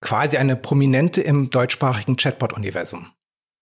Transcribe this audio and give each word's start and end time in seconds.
Quasi 0.00 0.36
eine 0.36 0.56
Prominente 0.56 1.20
im 1.20 1.50
deutschsprachigen 1.50 2.16
Chatbot-Universum. 2.16 3.12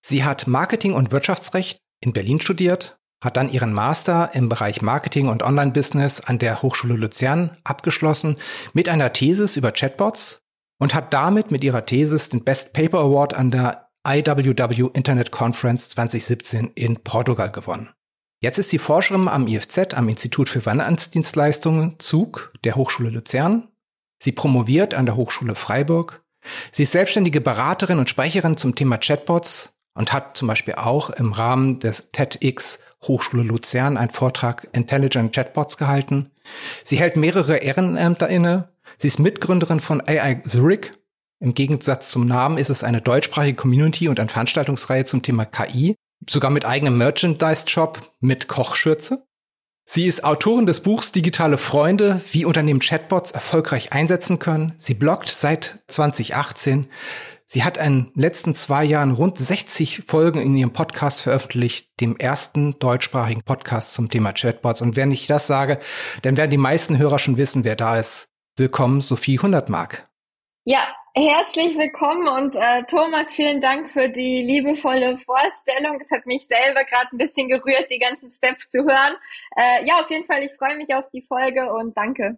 Sie 0.04 0.24
hat 0.24 0.46
Marketing 0.46 0.92
und 0.92 1.10
Wirtschaftsrecht 1.12 1.78
in 2.00 2.12
Berlin 2.12 2.40
studiert, 2.40 2.98
hat 3.22 3.36
dann 3.36 3.50
ihren 3.50 3.72
Master 3.72 4.30
im 4.34 4.48
Bereich 4.48 4.82
Marketing 4.82 5.28
und 5.28 5.42
Online-Business 5.42 6.20
an 6.20 6.38
der 6.38 6.62
Hochschule 6.62 6.94
Luzern 6.94 7.56
abgeschlossen 7.64 8.36
mit 8.72 8.88
einer 8.88 9.12
Thesis 9.12 9.56
über 9.56 9.72
Chatbots 9.72 10.42
und 10.78 10.94
hat 10.94 11.14
damit 11.14 11.50
mit 11.50 11.64
ihrer 11.64 11.86
Thesis 11.86 12.28
den 12.28 12.44
Best 12.44 12.72
Paper 12.72 13.00
Award 13.00 13.34
an 13.34 13.50
der 13.50 13.88
IWW 14.06 14.90
Internet 14.92 15.32
Conference 15.32 15.88
2017 15.88 16.70
in 16.74 17.02
Portugal 17.02 17.50
gewonnen. 17.50 17.90
Jetzt 18.42 18.58
ist 18.58 18.70
sie 18.70 18.78
Forscherin 18.78 19.28
am 19.28 19.48
IFZ, 19.48 19.94
am 19.94 20.08
Institut 20.08 20.48
für 20.48 20.60
Finanzdienstleistungen 20.60 21.98
Zug 21.98 22.52
der 22.64 22.76
Hochschule 22.76 23.10
Luzern. 23.10 23.68
Sie 24.22 24.32
promoviert 24.32 24.94
an 24.94 25.06
der 25.06 25.16
Hochschule 25.16 25.54
Freiburg. 25.54 26.22
Sie 26.72 26.84
ist 26.84 26.92
selbstständige 26.92 27.40
Beraterin 27.40 27.98
und 27.98 28.10
Sprecherin 28.10 28.56
zum 28.56 28.74
Thema 28.74 28.98
Chatbots 28.98 29.76
und 29.94 30.12
hat 30.12 30.36
zum 30.36 30.48
Beispiel 30.48 30.74
auch 30.74 31.10
im 31.10 31.32
Rahmen 31.32 31.80
des 31.80 32.10
TEDx 32.12 32.80
Hochschule 33.02 33.42
Luzern 33.42 33.96
einen 33.96 34.10
Vortrag 34.10 34.68
Intelligent 34.72 35.34
Chatbots 35.34 35.76
gehalten. 35.76 36.30
Sie 36.84 36.98
hält 36.98 37.16
mehrere 37.16 37.58
Ehrenämter 37.58 38.28
inne. 38.28 38.68
Sie 38.96 39.08
ist 39.08 39.18
Mitgründerin 39.18 39.80
von 39.80 40.00
AI 40.06 40.42
Zurich. 40.46 40.92
Im 41.38 41.54
Gegensatz 41.54 42.10
zum 42.10 42.26
Namen 42.26 42.58
ist 42.58 42.70
es 42.70 42.82
eine 42.82 43.02
deutschsprachige 43.02 43.56
Community 43.56 44.08
und 44.08 44.18
eine 44.18 44.28
Veranstaltungsreihe 44.28 45.04
zum 45.04 45.22
Thema 45.22 45.44
KI, 45.44 45.94
sogar 46.28 46.50
mit 46.50 46.64
eigenem 46.64 46.96
Merchandise-Shop 46.96 48.00
mit 48.20 48.48
Kochschürze. 48.48 49.26
Sie 49.88 50.06
ist 50.06 50.24
Autorin 50.24 50.66
des 50.66 50.80
Buchs 50.80 51.12
Digitale 51.12 51.58
Freunde, 51.58 52.20
wie 52.32 52.44
Unternehmen 52.44 52.80
Chatbots 52.80 53.30
erfolgreich 53.30 53.92
einsetzen 53.92 54.40
können. 54.40 54.72
Sie 54.76 54.94
bloggt 54.94 55.28
seit 55.28 55.78
2018. 55.86 56.88
Sie 57.44 57.62
hat 57.62 57.76
in 57.76 58.06
den 58.06 58.12
letzten 58.20 58.52
zwei 58.52 58.82
Jahren 58.82 59.12
rund 59.12 59.38
60 59.38 60.02
Folgen 60.04 60.40
in 60.40 60.56
ihrem 60.56 60.72
Podcast 60.72 61.22
veröffentlicht, 61.22 62.00
dem 62.00 62.16
ersten 62.16 62.76
deutschsprachigen 62.80 63.42
Podcast 63.44 63.94
zum 63.94 64.10
Thema 64.10 64.32
Chatbots. 64.32 64.82
Und 64.82 64.96
wenn 64.96 65.12
ich 65.12 65.28
das 65.28 65.46
sage, 65.46 65.78
dann 66.22 66.36
werden 66.36 66.50
die 66.50 66.56
meisten 66.56 66.98
Hörer 66.98 67.20
schon 67.20 67.36
wissen, 67.36 67.62
wer 67.62 67.76
da 67.76 67.96
ist. 67.96 68.30
Willkommen, 68.56 69.00
Sophie 69.02 69.38
Hundertmark. 69.38 70.02
Ja, 70.68 70.80
herzlich 71.14 71.78
willkommen 71.78 72.26
und 72.26 72.56
äh, 72.56 72.82
Thomas, 72.88 73.28
vielen 73.32 73.60
Dank 73.60 73.88
für 73.88 74.08
die 74.08 74.42
liebevolle 74.42 75.16
Vorstellung. 75.18 76.00
Es 76.00 76.10
hat 76.10 76.26
mich 76.26 76.48
selber 76.48 76.82
gerade 76.82 77.06
ein 77.12 77.18
bisschen 77.18 77.46
gerührt, 77.46 77.86
die 77.88 78.00
ganzen 78.00 78.32
Steps 78.32 78.70
zu 78.70 78.80
hören. 78.80 79.14
Äh, 79.54 79.86
ja, 79.86 80.00
auf 80.00 80.10
jeden 80.10 80.24
Fall, 80.24 80.42
ich 80.42 80.50
freue 80.58 80.76
mich 80.76 80.92
auf 80.92 81.08
die 81.10 81.22
Folge 81.22 81.72
und 81.72 81.96
danke. 81.96 82.36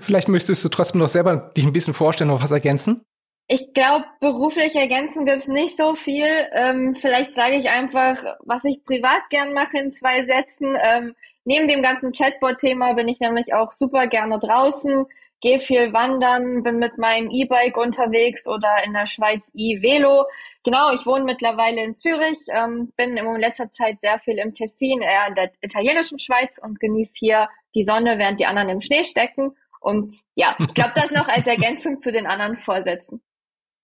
Vielleicht 0.00 0.30
möchtest 0.30 0.64
du 0.64 0.70
trotzdem 0.70 1.00
noch 1.00 1.08
selber 1.08 1.36
dich 1.54 1.66
ein 1.66 1.74
bisschen 1.74 1.92
vorstellen, 1.92 2.28
noch 2.28 2.42
was 2.42 2.50
ergänzen? 2.50 3.04
Ich 3.46 3.74
glaube, 3.74 4.06
beruflich 4.20 4.74
ergänzen 4.74 5.26
gibt's 5.26 5.46
nicht 5.46 5.76
so 5.76 5.96
viel. 5.96 6.48
Ähm, 6.54 6.94
vielleicht 6.94 7.34
sage 7.34 7.56
ich 7.56 7.68
einfach, 7.68 8.24
was 8.40 8.64
ich 8.64 8.82
privat 8.84 9.28
gern 9.28 9.52
mache 9.52 9.76
in 9.76 9.90
zwei 9.90 10.24
Sätzen. 10.24 10.78
Ähm, 10.82 11.14
neben 11.44 11.68
dem 11.68 11.82
ganzen 11.82 12.12
Chatbot-Thema 12.12 12.94
bin 12.94 13.06
ich 13.06 13.20
nämlich 13.20 13.52
auch 13.52 13.70
super 13.70 14.06
gerne 14.06 14.38
draußen, 14.38 15.04
gehe 15.44 15.60
viel 15.60 15.92
wandern, 15.92 16.62
bin 16.62 16.78
mit 16.78 16.96
meinem 16.96 17.30
E-Bike 17.30 17.76
unterwegs 17.76 18.48
oder 18.48 18.82
in 18.84 18.94
der 18.94 19.04
Schweiz 19.04 19.52
E-Velo. 19.54 20.24
Genau, 20.64 20.90
ich 20.94 21.04
wohne 21.04 21.24
mittlerweile 21.24 21.84
in 21.84 21.96
Zürich, 21.96 22.38
ähm, 22.48 22.92
bin 22.96 23.18
in 23.18 23.36
letzter 23.36 23.70
Zeit 23.70 23.98
sehr 24.00 24.18
viel 24.18 24.38
im 24.38 24.54
Tessin, 24.54 25.02
eher 25.02 25.28
in 25.28 25.34
der 25.34 25.52
italienischen 25.60 26.18
Schweiz 26.18 26.58
und 26.58 26.80
genieße 26.80 27.12
hier 27.18 27.48
die 27.74 27.84
Sonne, 27.84 28.18
während 28.18 28.40
die 28.40 28.46
anderen 28.46 28.70
im 28.70 28.80
Schnee 28.80 29.04
stecken. 29.04 29.54
Und 29.80 30.14
ja, 30.34 30.56
ich 30.58 30.72
glaube, 30.72 30.92
das 30.94 31.10
noch 31.10 31.28
als 31.28 31.46
Ergänzung 31.46 32.00
zu 32.00 32.10
den 32.10 32.26
anderen 32.26 32.56
Vorsätzen. 32.56 33.20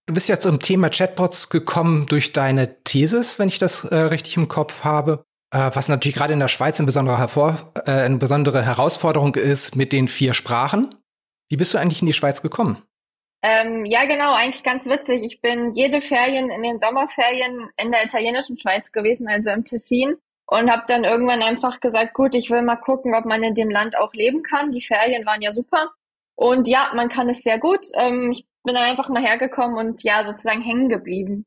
Du 0.07 0.15
bist 0.15 0.31
ja 0.31 0.41
zum 0.41 0.61
Thema 0.61 0.89
Chatbots 0.89 1.51
gekommen 1.51 2.07
durch 2.07 2.33
deine 2.33 2.83
Thesis, 2.85 3.39
wenn 3.39 3.49
ich 3.49 3.59
das 3.59 3.85
äh, 3.85 3.97
richtig 3.97 4.39
im 4.39 4.49
Kopf 4.49 4.83
habe. 4.83 5.25
Äh, 5.53 5.71
was 5.75 5.91
natürlich 5.91 6.17
gerade 6.17 6.33
in 6.33 6.41
der 6.41 6.49
Schweiz 6.49 6.81
eine 6.81 6.87
besondere, 6.87 7.19
Hervor 7.19 7.73
äh, 7.85 7.91
eine 7.91 8.17
besondere 8.17 8.65
Herausforderung 8.65 9.35
ist 9.35 9.77
mit 9.77 9.93
den 9.93 10.09
vier 10.09 10.33
Sprachen. 10.33 10.89
Wie 11.51 11.57
bist 11.57 11.75
du 11.75 11.79
eigentlich 11.79 12.01
in 12.01 12.07
die 12.07 12.13
Schweiz 12.13 12.43
gekommen? 12.43 12.83
Ähm, 13.43 13.85
ja, 13.85 14.05
genau, 14.05 14.35
eigentlich 14.35 14.63
ganz 14.63 14.87
witzig. 14.87 15.25
Ich 15.25 15.41
bin 15.41 15.73
jede 15.73 16.01
Ferien 16.01 16.49
in 16.49 16.63
den 16.63 16.79
Sommerferien 16.79 17.69
in 17.83 17.91
der 17.91 18.05
italienischen 18.05 18.59
Schweiz 18.59 18.93
gewesen, 18.93 19.29
also 19.29 19.51
im 19.51 19.65
Tessin. 19.65 20.15
Und 20.47 20.71
habe 20.71 20.85
dann 20.89 21.05
irgendwann 21.05 21.43
einfach 21.43 21.81
gesagt, 21.81 22.15
gut, 22.15 22.35
ich 22.35 22.51
will 22.51 22.63
mal 22.63 22.77
gucken, 22.77 23.15
ob 23.15 23.25
man 23.25 23.43
in 23.43 23.55
dem 23.55 23.71
Land 23.71 23.97
auch 23.97 24.13
leben 24.15 24.43
kann. 24.43 24.73
Die 24.73 24.83
Ferien 24.83 25.27
waren 25.27 25.43
ja 25.43 25.53
super. 25.53 25.91
Und 26.35 26.67
ja, 26.67 26.91
man 26.95 27.09
kann 27.09 27.29
es 27.29 27.43
sehr 27.43 27.59
gut. 27.59 27.87
Ähm, 27.95 28.33
ich 28.33 28.45
bin 28.65 28.75
dann 28.75 28.85
einfach 28.85 29.09
mal 29.09 29.23
hergekommen 29.23 29.77
und 29.77 30.03
ja, 30.03 30.25
sozusagen 30.25 30.63
hängen 30.63 30.89
geblieben. 30.89 31.45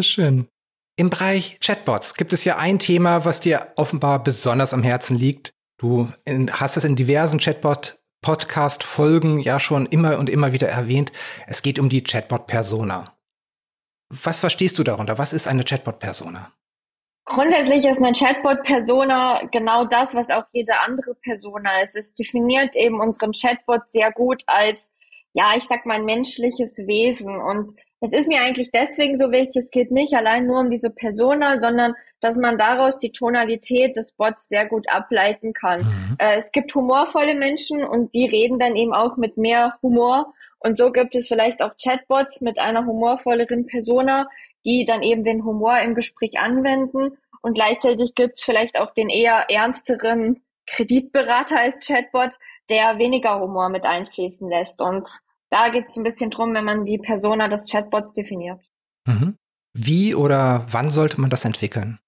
Schön. 0.00 0.48
Im 0.96 1.10
Bereich 1.10 1.58
Chatbots 1.60 2.14
gibt 2.14 2.32
es 2.32 2.44
ja 2.44 2.58
ein 2.58 2.78
Thema, 2.78 3.24
was 3.24 3.40
dir 3.40 3.72
offenbar 3.76 4.22
besonders 4.22 4.74
am 4.74 4.82
Herzen 4.82 5.16
liegt. 5.16 5.52
Du 5.78 6.12
hast 6.52 6.76
es 6.76 6.84
in 6.84 6.96
diversen 6.96 7.40
Chatbot-Podcast-Folgen 8.22 9.40
ja 9.40 9.58
schon 9.58 9.86
immer 9.86 10.18
und 10.18 10.30
immer 10.30 10.52
wieder 10.52 10.68
erwähnt. 10.68 11.10
Es 11.48 11.62
geht 11.62 11.78
um 11.80 11.88
die 11.88 12.04
Chatbot-Persona. 12.04 13.12
Was 14.10 14.38
verstehst 14.38 14.78
du 14.78 14.84
darunter? 14.84 15.18
Was 15.18 15.32
ist 15.32 15.48
eine 15.48 15.64
Chatbot-Persona? 15.64 16.52
Grundsätzlich 17.24 17.84
ist 17.84 17.98
eine 17.98 18.12
Chatbot-Persona 18.12 19.40
genau 19.50 19.84
das, 19.86 20.14
was 20.14 20.30
auch 20.30 20.44
jede 20.52 20.72
andere 20.86 21.14
Persona 21.16 21.82
ist. 21.82 21.96
Es 21.96 22.14
definiert 22.14 22.76
eben 22.76 23.00
unseren 23.00 23.32
Chatbot 23.32 23.90
sehr 23.90 24.12
gut 24.12 24.42
als 24.46 24.91
ja, 25.34 25.52
ich 25.56 25.64
sag 25.64 25.86
mal, 25.86 25.94
ein 25.94 26.04
menschliches 26.04 26.78
Wesen. 26.86 27.40
Und 27.40 27.72
es 28.00 28.12
ist 28.12 28.28
mir 28.28 28.42
eigentlich 28.42 28.70
deswegen 28.72 29.18
so 29.18 29.30
wichtig, 29.30 29.56
es 29.56 29.70
geht 29.70 29.90
nicht 29.90 30.14
allein 30.14 30.46
nur 30.46 30.60
um 30.60 30.70
diese 30.70 30.90
Persona, 30.90 31.58
sondern 31.58 31.94
dass 32.20 32.36
man 32.36 32.58
daraus 32.58 32.98
die 32.98 33.12
Tonalität 33.12 33.96
des 33.96 34.12
Bots 34.12 34.48
sehr 34.48 34.66
gut 34.66 34.92
ableiten 34.92 35.52
kann. 35.52 35.80
Mhm. 35.80 36.16
Äh, 36.18 36.36
es 36.36 36.50
gibt 36.52 36.74
humorvolle 36.74 37.34
Menschen 37.34 37.84
und 37.84 38.14
die 38.14 38.26
reden 38.26 38.58
dann 38.58 38.76
eben 38.76 38.92
auch 38.92 39.16
mit 39.16 39.36
mehr 39.36 39.78
Humor. 39.82 40.34
Und 40.58 40.76
so 40.76 40.92
gibt 40.92 41.14
es 41.14 41.28
vielleicht 41.28 41.62
auch 41.62 41.74
Chatbots 41.82 42.40
mit 42.40 42.58
einer 42.58 42.86
humorvolleren 42.86 43.66
Persona, 43.66 44.28
die 44.64 44.84
dann 44.84 45.02
eben 45.02 45.24
den 45.24 45.44
Humor 45.44 45.78
im 45.80 45.94
Gespräch 45.94 46.38
anwenden. 46.38 47.16
Und 47.40 47.54
gleichzeitig 47.54 48.14
gibt 48.14 48.36
es 48.36 48.44
vielleicht 48.44 48.78
auch 48.80 48.92
den 48.94 49.08
eher 49.08 49.46
ernsteren 49.48 50.42
Kreditberater 50.66 51.58
als 51.58 51.84
Chatbot, 51.84 52.30
der 52.70 52.98
weniger 52.98 53.40
Humor 53.40 53.68
mit 53.68 53.84
einfließen 53.84 54.48
lässt. 54.48 54.80
Und 54.80 55.08
da 55.50 55.68
geht 55.68 55.88
es 55.88 55.96
ein 55.96 56.04
bisschen 56.04 56.30
drum, 56.30 56.54
wenn 56.54 56.64
man 56.64 56.84
die 56.84 56.98
Persona 56.98 57.48
des 57.48 57.70
Chatbots 57.70 58.12
definiert. 58.12 58.70
Mhm. 59.06 59.36
Wie 59.74 60.14
oder 60.14 60.66
wann 60.70 60.90
sollte 60.90 61.20
man 61.20 61.30
das 61.30 61.44
entwickeln? 61.44 61.98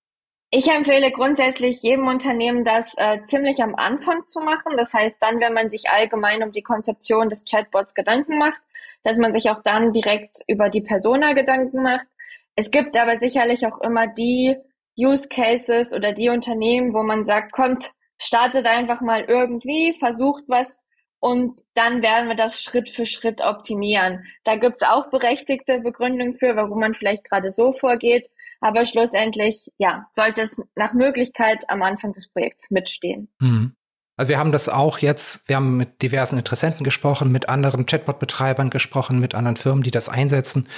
Ich 0.51 0.71
empfehle 0.71 1.11
grundsätzlich 1.11 1.83
jedem 1.83 2.07
Unternehmen, 2.07 2.65
das 2.65 2.87
äh, 2.97 3.19
ziemlich 3.29 3.61
am 3.63 3.75
Anfang 3.75 4.27
zu 4.27 4.41
machen. 4.41 4.77
Das 4.77 4.95
heißt 4.95 5.17
dann, 5.21 5.41
wenn 5.41 5.53
man 5.53 5.69
sich 5.69 5.91
allgemein 5.91 6.45
um 6.45 6.53
die 6.53 6.63
Konzeption 6.63 7.29
des 7.29 7.45
Chatbots 7.45 7.95
Gedanken 7.95 8.39
macht, 8.39 8.61
dass 9.03 9.17
man 9.19 9.33
sich 9.33 9.50
auch 9.50 9.62
dann 9.62 9.93
direkt 9.93 10.39
über 10.47 10.71
die 10.71 10.81
Persona 10.81 11.33
Gedanken 11.33 11.83
macht. 11.83 12.07
Es 12.55 12.71
gibt 12.71 12.97
aber 12.97 13.19
sicherlich 13.19 13.67
auch 13.67 13.81
immer 13.81 14.07
die 14.07 14.57
Use 14.97 15.29
Cases 15.29 15.93
oder 15.93 16.12
die 16.12 16.29
Unternehmen, 16.29 16.95
wo 16.95 17.03
man 17.03 17.27
sagt, 17.27 17.50
kommt, 17.53 17.93
startet 18.26 18.67
einfach 18.67 19.00
mal 19.00 19.25
irgendwie, 19.26 19.94
versucht 19.99 20.44
was 20.49 20.85
und 21.21 21.62
dann 21.75 22.03
werden 22.03 22.29
wir 22.29 22.37
das 22.37 22.62
Schritt 22.62 22.91
für 22.91 23.06
Schritt 23.06 23.41
optimieren. 23.41 24.25
Da 24.44 24.56
gibt's 24.56 24.82
auch 24.82 25.09
berechtigte 25.11 25.81
Begründungen 25.81 26.35
für, 26.35 26.55
warum 26.55 26.81
man 26.81 26.94
vielleicht 26.94 27.25
gerade 27.25 27.50
so 27.50 27.73
vorgeht, 27.73 28.29
aber 28.61 28.85
schlussendlich, 28.85 29.71
ja, 29.79 30.06
sollte 30.12 30.43
es 30.43 30.62
nach 30.75 30.93
Möglichkeit 30.93 31.65
am 31.69 31.82
Anfang 31.82 32.12
des 32.12 32.29
Projekts 32.29 32.71
mitstehen. 32.71 33.32
Mhm. 33.41 33.75
Also 34.16 34.28
wir 34.28 34.38
haben 34.38 34.52
das 34.52 34.69
auch 34.69 34.99
jetzt, 34.99 35.49
wir 35.49 35.56
haben 35.56 35.76
mit 35.76 36.02
diversen 36.02 36.38
Interessenten 36.38 36.84
gesprochen, 36.84 37.32
mit 37.32 37.49
anderen 37.49 37.87
Chatbot-Betreibern 37.87 38.70
gesprochen, 38.70 39.19
mit 39.19 39.34
anderen 39.34 39.56
Firmen, 39.56 39.82
die 39.82 39.90
das 39.90 40.08
einsetzen. 40.08 40.69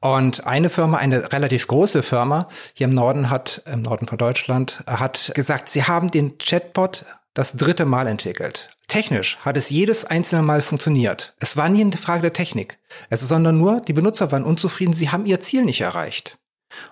Und 0.00 0.46
eine 0.46 0.70
Firma, 0.70 0.96
eine 0.96 1.32
relativ 1.32 1.66
große 1.66 2.02
Firma 2.02 2.48
hier 2.72 2.88
im 2.88 2.94
Norden 2.94 3.28
hat, 3.28 3.62
im 3.66 3.82
Norden 3.82 4.06
von 4.06 4.16
Deutschland, 4.16 4.82
hat 4.86 5.32
gesagt, 5.34 5.68
sie 5.68 5.84
haben 5.84 6.10
den 6.10 6.38
Chatbot 6.38 7.04
das 7.34 7.52
dritte 7.52 7.84
Mal 7.84 8.06
entwickelt. 8.06 8.70
Technisch 8.88 9.36
hat 9.44 9.58
es 9.58 9.68
jedes 9.68 10.06
einzelne 10.06 10.42
Mal 10.42 10.62
funktioniert. 10.62 11.34
Es 11.40 11.58
war 11.58 11.68
nie 11.68 11.82
eine 11.82 11.92
Frage 11.92 12.22
der 12.22 12.32
Technik. 12.32 12.78
Es 13.10 13.20
ist 13.20 13.28
sondern 13.28 13.58
nur, 13.58 13.82
die 13.82 13.92
Benutzer 13.92 14.32
waren 14.32 14.44
unzufrieden, 14.44 14.94
sie 14.94 15.10
haben 15.10 15.26
ihr 15.26 15.40
Ziel 15.40 15.64
nicht 15.64 15.82
erreicht. 15.82 16.38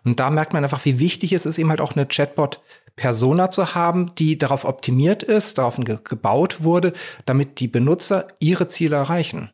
Und 0.05 0.21
da 0.21 0.31
merkt 0.31 0.53
man 0.53 0.65
einfach, 0.65 0.85
wie 0.85 0.99
wichtig 0.99 1.33
es 1.33 1.47
ist, 1.47 1.59
eben 1.59 1.71
halt 1.71 1.81
auch 1.81 1.95
eine 1.95 2.07
Chatbot-Persona 2.07 3.51
zu 3.51 3.75
haben, 3.75 4.15
die 4.17 4.39
darauf 4.39 4.65
optimiert 4.65 5.23
ist, 5.23 5.59
darauf 5.59 5.77
ge 5.77 5.99
gebaut 6.03 6.63
wurde, 6.63 6.93
damit 7.25 7.61
die 7.61 7.69
Benutzer 7.69 8.27
ihre 8.41 8.67
Ziele 8.67 8.97
erreichen. 8.97 9.51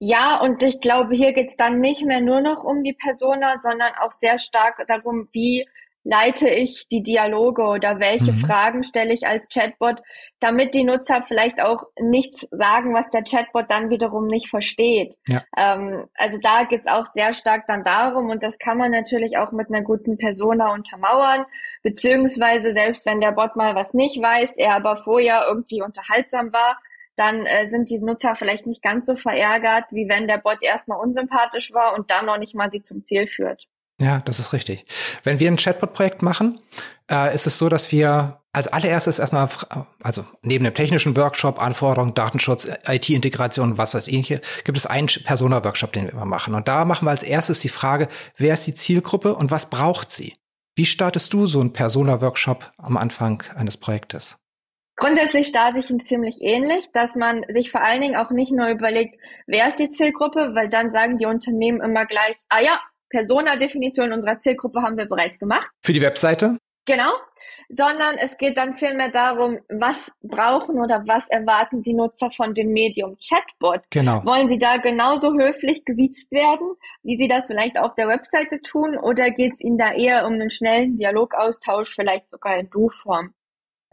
Ja, 0.00 0.40
und 0.40 0.62
ich 0.62 0.80
glaube, 0.80 1.14
hier 1.14 1.32
geht's 1.32 1.56
dann 1.56 1.80
nicht 1.80 2.04
mehr 2.04 2.20
nur 2.20 2.40
noch 2.40 2.64
um 2.64 2.82
die 2.82 2.92
Persona, 2.92 3.56
sondern 3.60 3.92
auch 4.02 4.10
sehr 4.10 4.38
stark 4.38 4.82
darum, 4.86 5.28
wie 5.32 5.66
leite 6.04 6.48
ich 6.48 6.86
die 6.88 7.02
Dialoge 7.02 7.62
oder 7.62 7.98
welche 7.98 8.32
mhm. 8.32 8.40
Fragen 8.40 8.84
stelle 8.84 9.12
ich 9.12 9.26
als 9.26 9.48
Chatbot, 9.48 10.02
damit 10.38 10.74
die 10.74 10.84
Nutzer 10.84 11.22
vielleicht 11.22 11.62
auch 11.62 11.84
nichts 11.98 12.46
sagen, 12.50 12.94
was 12.94 13.08
der 13.08 13.24
Chatbot 13.24 13.70
dann 13.70 13.88
wiederum 13.88 14.26
nicht 14.26 14.50
versteht. 14.50 15.16
Ja. 15.26 15.42
Ähm, 15.56 16.06
also 16.18 16.38
da 16.42 16.64
geht's 16.64 16.86
auch 16.86 17.06
sehr 17.14 17.32
stark 17.32 17.66
dann 17.66 17.82
darum 17.82 18.28
und 18.28 18.42
das 18.42 18.58
kann 18.58 18.76
man 18.76 18.90
natürlich 18.90 19.38
auch 19.38 19.52
mit 19.52 19.68
einer 19.68 19.82
guten 19.82 20.18
Persona 20.18 20.74
untermauern, 20.74 21.46
beziehungsweise 21.82 22.74
selbst 22.74 23.06
wenn 23.06 23.22
der 23.22 23.32
Bot 23.32 23.56
mal 23.56 23.74
was 23.74 23.94
nicht 23.94 24.20
weiß, 24.20 24.52
er 24.58 24.76
aber 24.76 24.98
vorher 24.98 25.46
irgendwie 25.48 25.80
unterhaltsam 25.80 26.52
war, 26.52 26.78
dann 27.16 27.46
äh, 27.46 27.70
sind 27.70 27.88
die 27.88 28.00
Nutzer 28.00 28.34
vielleicht 28.34 28.66
nicht 28.66 28.82
ganz 28.82 29.06
so 29.06 29.16
verärgert, 29.16 29.84
wie 29.90 30.08
wenn 30.08 30.28
der 30.28 30.38
Bot 30.38 30.58
erstmal 30.60 30.98
unsympathisch 30.98 31.72
war 31.72 31.94
und 31.94 32.10
dann 32.10 32.26
noch 32.26 32.38
nicht 32.38 32.54
mal 32.54 32.70
sie 32.70 32.82
zum 32.82 33.04
Ziel 33.04 33.26
führt. 33.26 33.68
Ja, 34.04 34.20
das 34.26 34.38
ist 34.38 34.52
richtig. 34.52 34.84
Wenn 35.22 35.40
wir 35.40 35.50
ein 35.50 35.56
Chatbot-Projekt 35.56 36.20
machen, 36.20 36.60
äh, 37.10 37.34
ist 37.34 37.46
es 37.46 37.56
so, 37.56 37.70
dass 37.70 37.90
wir 37.90 38.42
als 38.52 38.68
allererstes 38.68 39.18
erstmal, 39.18 39.48
also 40.02 40.26
neben 40.42 40.62
dem 40.62 40.74
technischen 40.74 41.16
Workshop, 41.16 41.58
Anforderungen, 41.58 42.12
Datenschutz, 42.12 42.68
IT-Integration, 42.86 43.78
was 43.78 43.94
weiß 43.94 44.08
ich, 44.08 44.28
gibt 44.28 44.76
es 44.76 44.84
einen 44.84 45.06
Persona-Workshop, 45.06 45.94
den 45.94 46.04
wir 46.04 46.12
immer 46.12 46.26
machen. 46.26 46.54
Und 46.54 46.68
da 46.68 46.84
machen 46.84 47.06
wir 47.06 47.12
als 47.12 47.22
erstes 47.22 47.60
die 47.60 47.70
Frage, 47.70 48.08
wer 48.36 48.52
ist 48.52 48.66
die 48.66 48.74
Zielgruppe 48.74 49.34
und 49.34 49.50
was 49.50 49.70
braucht 49.70 50.10
sie? 50.10 50.34
Wie 50.76 50.84
startest 50.84 51.32
du 51.32 51.46
so 51.46 51.62
einen 51.62 51.72
Persona-Workshop 51.72 52.72
am 52.76 52.98
Anfang 52.98 53.42
eines 53.54 53.78
Projektes? 53.78 54.36
Grundsätzlich 54.96 55.46
starte 55.46 55.78
ich 55.78 55.88
ihn 55.88 56.00
ziemlich 56.00 56.42
ähnlich, 56.42 56.92
dass 56.92 57.16
man 57.16 57.42
sich 57.48 57.70
vor 57.70 57.82
allen 57.82 58.02
Dingen 58.02 58.16
auch 58.16 58.30
nicht 58.30 58.52
nur 58.52 58.68
überlegt, 58.68 59.18
wer 59.46 59.66
ist 59.66 59.78
die 59.78 59.90
Zielgruppe, 59.90 60.54
weil 60.54 60.68
dann 60.68 60.90
sagen 60.90 61.16
die 61.16 61.26
Unternehmen 61.26 61.80
immer 61.80 62.04
gleich, 62.04 62.36
ah 62.50 62.60
ja, 62.60 62.78
Persona-Definition 63.14 64.12
unserer 64.12 64.40
Zielgruppe 64.40 64.82
haben 64.82 64.96
wir 64.96 65.06
bereits 65.06 65.38
gemacht. 65.38 65.70
Für 65.82 65.92
die 65.92 66.02
Webseite? 66.02 66.58
Genau. 66.84 67.12
Sondern 67.68 68.16
es 68.18 68.36
geht 68.36 68.58
dann 68.58 68.76
vielmehr 68.76 69.08
darum, 69.08 69.58
was 69.68 70.10
brauchen 70.20 70.80
oder 70.80 71.04
was 71.06 71.28
erwarten 71.28 71.82
die 71.82 71.94
Nutzer 71.94 72.30
von 72.30 72.54
dem 72.54 72.72
Medium 72.72 73.16
Chatbot? 73.24 73.82
Genau. 73.90 74.24
Wollen 74.24 74.48
sie 74.48 74.58
da 74.58 74.78
genauso 74.78 75.32
höflich 75.32 75.84
gesiezt 75.84 76.32
werden, 76.32 76.74
wie 77.04 77.16
sie 77.16 77.28
das 77.28 77.46
vielleicht 77.46 77.78
auf 77.78 77.94
der 77.94 78.08
Webseite 78.08 78.60
tun? 78.60 78.98
Oder 78.98 79.30
geht 79.30 79.54
es 79.54 79.60
ihnen 79.62 79.78
da 79.78 79.92
eher 79.92 80.26
um 80.26 80.34
einen 80.34 80.50
schnellen 80.50 80.98
Dialogaustausch, 80.98 81.94
vielleicht 81.94 82.28
sogar 82.30 82.58
in 82.58 82.68
Du-Form? 82.68 83.32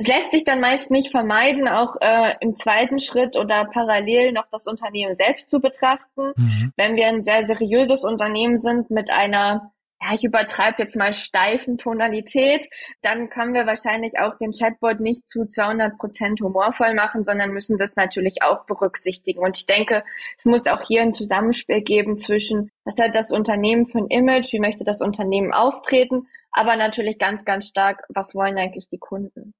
Es 0.02 0.08
lässt 0.08 0.32
sich 0.32 0.44
dann 0.44 0.62
meist 0.62 0.90
nicht 0.90 1.12
vermeiden, 1.12 1.68
auch 1.68 1.96
äh, 2.02 2.34
im 2.40 2.56
zweiten 2.56 2.98
Schritt 2.98 3.38
oder 3.38 3.66
parallel 3.66 4.32
noch 4.32 4.48
das 4.50 4.66
Unternehmen 4.66 5.14
selbst 5.14 5.48
zu 5.48 5.60
betrachten. 5.60 6.34
Mhm. 6.36 6.74
Wenn 6.76 6.96
wir 6.96 7.06
ein 7.06 7.24
sehr 7.24 7.46
seriöses 7.46 8.04
Unternehmen 8.04 8.58
sind 8.58 8.90
mit 8.90 9.12
einer, 9.12 9.72
ja, 10.02 10.16
ich 10.16 10.24
übertreibe 10.24 10.78
jetzt 10.80 10.96
mal 10.96 11.14
steifen 11.14 11.78
Tonalität, 11.78 12.68
dann 13.04 13.30
können 13.30 13.54
wir 13.54 13.68
wahrscheinlich 13.68 14.18
auch 14.18 14.40
den 14.40 14.54
Chatbot 14.54 15.02
nicht 15.02 15.30
zu 15.30 15.46
200 15.46 16.00
Prozent 16.00 16.42
humorvoll 16.42 16.96
machen, 16.96 17.24
sondern 17.24 17.52
müssen 17.52 17.78
das 17.78 17.96
natürlich 17.96 18.42
auch 18.42 18.66
berücksichtigen. 18.66 19.40
Und 19.42 19.56
ich 19.56 19.68
denke, 19.68 20.04
es 20.36 20.46
muss 20.46 20.66
auch 20.66 20.82
hier 20.82 21.04
ein 21.04 21.14
Zusammenspiel 21.14 21.82
geben 21.82 22.16
zwischen, 22.16 22.72
was 22.86 22.98
hat 22.98 23.14
das 23.14 23.32
Unternehmen 23.32 23.86
für 23.86 24.00
ein 24.00 24.08
Image, 24.08 24.52
wie 24.52 24.60
möchte 24.60 24.84
das 24.84 25.02
Unternehmen 25.02 25.54
auftreten, 25.54 26.28
aber 26.52 26.76
natürlich 26.76 27.20
ganz, 27.20 27.46
ganz 27.46 27.68
stark, 27.68 28.04
was 28.10 28.34
wollen 28.34 28.58
eigentlich 28.58 28.90
die 28.90 28.98
Kunden. 28.98 29.54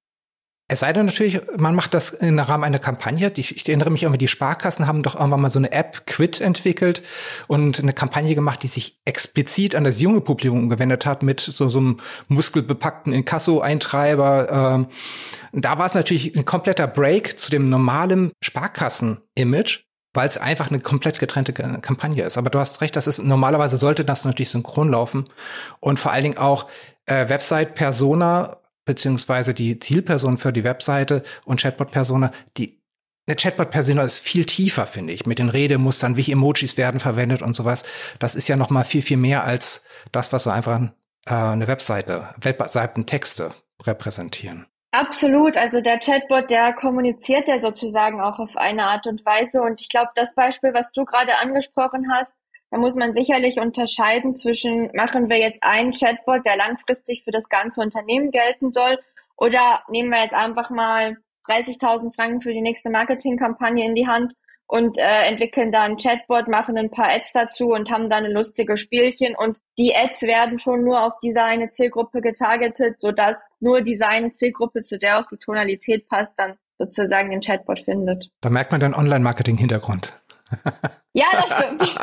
Es 0.72 0.80
sei 0.80 0.94
denn 0.94 1.04
natürlich, 1.04 1.38
man 1.58 1.74
macht 1.74 1.92
das 1.92 2.08
im 2.14 2.38
Rahmen 2.38 2.64
einer 2.64 2.78
Kampagne. 2.78 3.30
Ich, 3.36 3.54
ich 3.54 3.68
erinnere 3.68 3.90
mich 3.90 4.04
irgendwie, 4.04 4.16
die 4.16 4.26
Sparkassen 4.26 4.86
haben 4.86 5.02
doch 5.02 5.16
irgendwann 5.16 5.42
mal 5.42 5.50
so 5.50 5.58
eine 5.58 5.70
App 5.70 6.06
Quit 6.06 6.40
entwickelt 6.40 7.02
und 7.46 7.80
eine 7.80 7.92
Kampagne 7.92 8.34
gemacht, 8.34 8.62
die 8.62 8.68
sich 8.68 8.98
explizit 9.04 9.74
an 9.74 9.84
das 9.84 10.00
junge 10.00 10.22
Publikum 10.22 10.70
gewendet 10.70 11.04
hat 11.04 11.22
mit 11.22 11.40
so, 11.40 11.68
so 11.68 11.78
einem 11.78 12.00
muskelbepackten 12.28 13.12
Inkasso-Eintreiber. 13.12 14.48
Ähm, 14.50 14.86
da 15.52 15.76
war 15.76 15.84
es 15.84 15.92
natürlich 15.92 16.34
ein 16.34 16.46
kompletter 16.46 16.86
Break 16.86 17.38
zu 17.38 17.50
dem 17.50 17.68
normalen 17.68 18.32
Sparkassen-Image 18.40 19.80
weil 20.14 20.28
es 20.28 20.36
einfach 20.36 20.68
eine 20.68 20.78
komplett 20.78 21.18
getrennte 21.18 21.54
Kampagne 21.54 22.22
ist. 22.22 22.36
Aber 22.36 22.50
du 22.50 22.58
hast 22.58 22.82
recht, 22.82 22.94
das 22.96 23.06
ist 23.06 23.22
normalerweise 23.22 23.78
sollte 23.78 24.04
das 24.04 24.26
natürlich 24.26 24.50
synchron 24.50 24.90
laufen 24.90 25.24
und 25.80 25.98
vor 25.98 26.12
allen 26.12 26.24
Dingen 26.24 26.36
auch 26.36 26.66
äh, 27.06 27.30
Website-Persona 27.30 28.58
beziehungsweise 28.84 29.54
die 29.54 29.78
Zielperson 29.78 30.38
für 30.38 30.52
die 30.52 30.64
Webseite 30.64 31.22
und 31.44 31.60
Chatbot-Persona, 31.60 32.32
die 32.56 32.82
eine 33.26 33.36
Chatbot-Persona 33.36 34.02
ist 34.02 34.18
viel 34.18 34.44
tiefer, 34.44 34.86
finde 34.86 35.12
ich, 35.12 35.26
mit 35.26 35.38
den 35.38 35.48
Redemustern, 35.48 36.16
wie 36.16 36.32
Emojis 36.32 36.76
werden 36.76 36.98
verwendet 36.98 37.40
und 37.40 37.54
sowas. 37.54 37.84
Das 38.18 38.34
ist 38.34 38.48
ja 38.48 38.56
noch 38.56 38.70
mal 38.70 38.84
viel, 38.84 39.02
viel 39.02 39.16
mehr 39.16 39.44
als 39.44 39.84
das, 40.10 40.32
was 40.32 40.42
so 40.44 40.50
einfach 40.50 40.80
äh, 41.26 41.34
eine 41.34 41.68
Webseite, 41.68 42.34
Webseitentexte 42.40 43.54
repräsentieren. 43.84 44.66
Absolut. 44.90 45.56
Also 45.56 45.80
der 45.80 45.98
Chatbot, 45.98 46.50
der 46.50 46.74
kommuniziert 46.74 47.48
ja 47.48 47.60
sozusagen 47.60 48.20
auch 48.20 48.38
auf 48.38 48.56
eine 48.56 48.86
Art 48.86 49.06
und 49.06 49.24
Weise. 49.24 49.62
Und 49.62 49.80
ich 49.80 49.88
glaube, 49.88 50.10
das 50.14 50.34
Beispiel, 50.34 50.74
was 50.74 50.92
du 50.92 51.04
gerade 51.04 51.32
angesprochen 51.40 52.12
hast, 52.12 52.34
da 52.72 52.78
muss 52.78 52.94
man 52.96 53.12
sicherlich 53.14 53.60
unterscheiden 53.60 54.32
zwischen, 54.32 54.90
machen 54.94 55.28
wir 55.28 55.38
jetzt 55.38 55.62
einen 55.62 55.92
Chatbot, 55.92 56.46
der 56.46 56.56
langfristig 56.56 57.22
für 57.22 57.30
das 57.30 57.50
ganze 57.50 57.82
Unternehmen 57.82 58.30
gelten 58.30 58.72
soll, 58.72 58.98
oder 59.36 59.82
nehmen 59.90 60.10
wir 60.10 60.22
jetzt 60.22 60.34
einfach 60.34 60.70
mal 60.70 61.18
30.000 61.48 62.14
Franken 62.14 62.40
für 62.40 62.54
die 62.54 62.62
nächste 62.62 62.88
Marketingkampagne 62.88 63.84
in 63.84 63.94
die 63.94 64.06
Hand 64.06 64.32
und 64.66 64.96
äh, 64.96 65.28
entwickeln 65.28 65.70
da 65.70 65.82
ein 65.82 65.98
Chatbot, 65.98 66.48
machen 66.48 66.78
ein 66.78 66.90
paar 66.90 67.12
Ads 67.12 67.34
dazu 67.34 67.72
und 67.72 67.90
haben 67.90 68.08
dann 68.08 68.24
ein 68.24 68.32
lustige 68.32 68.78
Spielchen 68.78 69.34
und 69.36 69.58
die 69.78 69.94
Ads 69.94 70.22
werden 70.22 70.58
schon 70.58 70.82
nur 70.82 71.02
auf 71.02 71.18
diese 71.22 71.42
eine 71.42 71.68
Zielgruppe 71.68 72.22
getargetet, 72.22 72.98
sodass 72.98 73.50
nur 73.60 73.82
diese 73.82 74.08
eine 74.08 74.32
Zielgruppe, 74.32 74.80
zu 74.80 74.98
der 74.98 75.20
auch 75.20 75.28
die 75.30 75.36
Tonalität 75.36 76.08
passt, 76.08 76.38
dann 76.38 76.54
sozusagen 76.78 77.32
den 77.32 77.42
Chatbot 77.42 77.80
findet. 77.80 78.30
Da 78.40 78.48
merkt 78.48 78.72
man 78.72 78.80
den 78.80 78.94
Online-Marketing-Hintergrund. 78.94 80.18
Ja, 81.12 81.26
das 81.32 81.58
stimmt. 81.58 81.82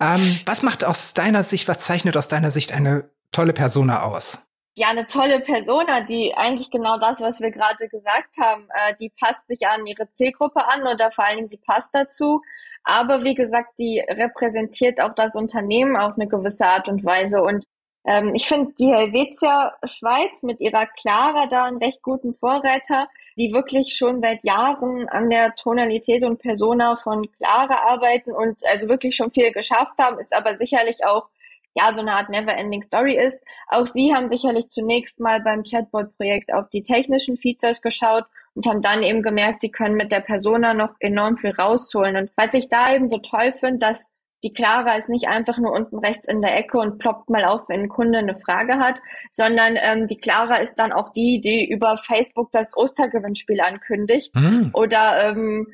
ähm, 0.00 0.40
was 0.46 0.62
macht 0.62 0.84
aus 0.84 1.14
deiner 1.14 1.42
Sicht, 1.44 1.68
was 1.68 1.80
zeichnet 1.80 2.16
aus 2.16 2.28
deiner 2.28 2.50
Sicht 2.50 2.72
eine 2.72 3.10
tolle 3.32 3.52
Persona 3.52 4.02
aus? 4.02 4.46
Ja, 4.76 4.88
eine 4.88 5.06
tolle 5.06 5.40
Persona, 5.40 6.00
die 6.00 6.34
eigentlich 6.36 6.70
genau 6.70 6.98
das, 6.98 7.20
was 7.20 7.40
wir 7.40 7.52
gerade 7.52 7.88
gesagt 7.88 8.36
haben, 8.40 8.68
äh, 8.70 8.94
die 8.98 9.12
passt 9.20 9.46
sich 9.46 9.66
an 9.68 9.86
ihre 9.86 10.10
Zielgruppe 10.10 10.66
an 10.66 10.82
oder 10.82 11.12
vor 11.12 11.24
allen 11.24 11.36
Dingen 11.36 11.50
die 11.50 11.58
passt 11.58 11.90
dazu. 11.92 12.42
Aber 12.82 13.22
wie 13.22 13.34
gesagt, 13.34 13.78
die 13.78 14.00
repräsentiert 14.00 15.00
auch 15.00 15.14
das 15.14 15.36
Unternehmen 15.36 15.96
auf 15.96 16.14
eine 16.14 16.26
gewisse 16.26 16.66
Art 16.66 16.88
und 16.88 17.04
Weise. 17.04 17.40
Und 17.40 17.66
ähm, 18.04 18.32
ich 18.34 18.48
finde 18.48 18.74
die 18.78 18.92
Helvetia 18.92 19.74
Schweiz 19.84 20.42
mit 20.42 20.60
ihrer 20.60 20.86
Clara 20.86 21.46
da 21.46 21.64
einen 21.64 21.78
recht 21.78 22.02
guten 22.02 22.34
Vorreiter, 22.34 23.08
die 23.36 23.52
wirklich 23.52 23.96
schon 23.96 24.20
seit 24.20 24.44
Jahren 24.44 25.08
an 25.08 25.30
der 25.30 25.54
Tonalität 25.54 26.24
und 26.24 26.38
Persona 26.38 26.96
von 26.96 27.28
Clara 27.32 27.88
arbeiten 27.88 28.32
und 28.32 28.58
also 28.70 28.88
wirklich 28.88 29.16
schon 29.16 29.30
viel 29.30 29.52
geschafft 29.52 29.98
haben, 29.98 30.18
ist 30.18 30.34
aber 30.34 30.56
sicherlich 30.56 31.04
auch 31.04 31.28
ja, 31.76 31.92
so 31.92 32.00
eine 32.00 32.12
Art 32.12 32.30
Never-Ending 32.30 32.82
Story 32.82 33.16
ist. 33.16 33.42
Auch 33.68 33.86
sie 33.86 34.14
haben 34.14 34.28
sicherlich 34.28 34.68
zunächst 34.68 35.18
mal 35.18 35.40
beim 35.40 35.64
Chatbot-Projekt 35.64 36.52
auf 36.52 36.68
die 36.70 36.84
technischen 36.84 37.36
Features 37.36 37.82
geschaut 37.82 38.24
und 38.54 38.66
haben 38.66 38.80
dann 38.80 39.02
eben 39.02 39.22
gemerkt, 39.22 39.60
sie 39.60 39.70
können 39.70 39.96
mit 39.96 40.12
der 40.12 40.20
Persona 40.20 40.74
noch 40.74 40.94
enorm 41.00 41.36
viel 41.36 41.50
rausholen. 41.50 42.16
Und 42.16 42.30
was 42.36 42.54
ich 42.54 42.68
da 42.68 42.94
eben 42.94 43.08
so 43.08 43.18
toll 43.18 43.52
finde, 43.52 43.78
dass 43.78 44.13
die 44.44 44.52
Clara 44.52 44.94
ist 44.94 45.08
nicht 45.08 45.26
einfach 45.26 45.58
nur 45.58 45.72
unten 45.72 45.98
rechts 45.98 46.28
in 46.28 46.42
der 46.42 46.56
Ecke 46.56 46.78
und 46.78 46.98
ploppt 46.98 47.30
mal 47.30 47.44
auf, 47.44 47.68
wenn 47.68 47.82
ein 47.82 47.88
Kunde 47.88 48.18
eine 48.18 48.36
Frage 48.36 48.78
hat, 48.78 48.96
sondern 49.30 49.76
ähm, 49.80 50.06
die 50.06 50.18
Clara 50.18 50.56
ist 50.56 50.74
dann 50.76 50.92
auch 50.92 51.10
die, 51.10 51.40
die 51.40 51.68
über 51.68 51.96
Facebook 51.98 52.52
das 52.52 52.76
Ostergewinnspiel 52.76 53.60
ankündigt 53.60 54.34
mhm. 54.34 54.70
oder 54.74 55.30
ähm, 55.30 55.66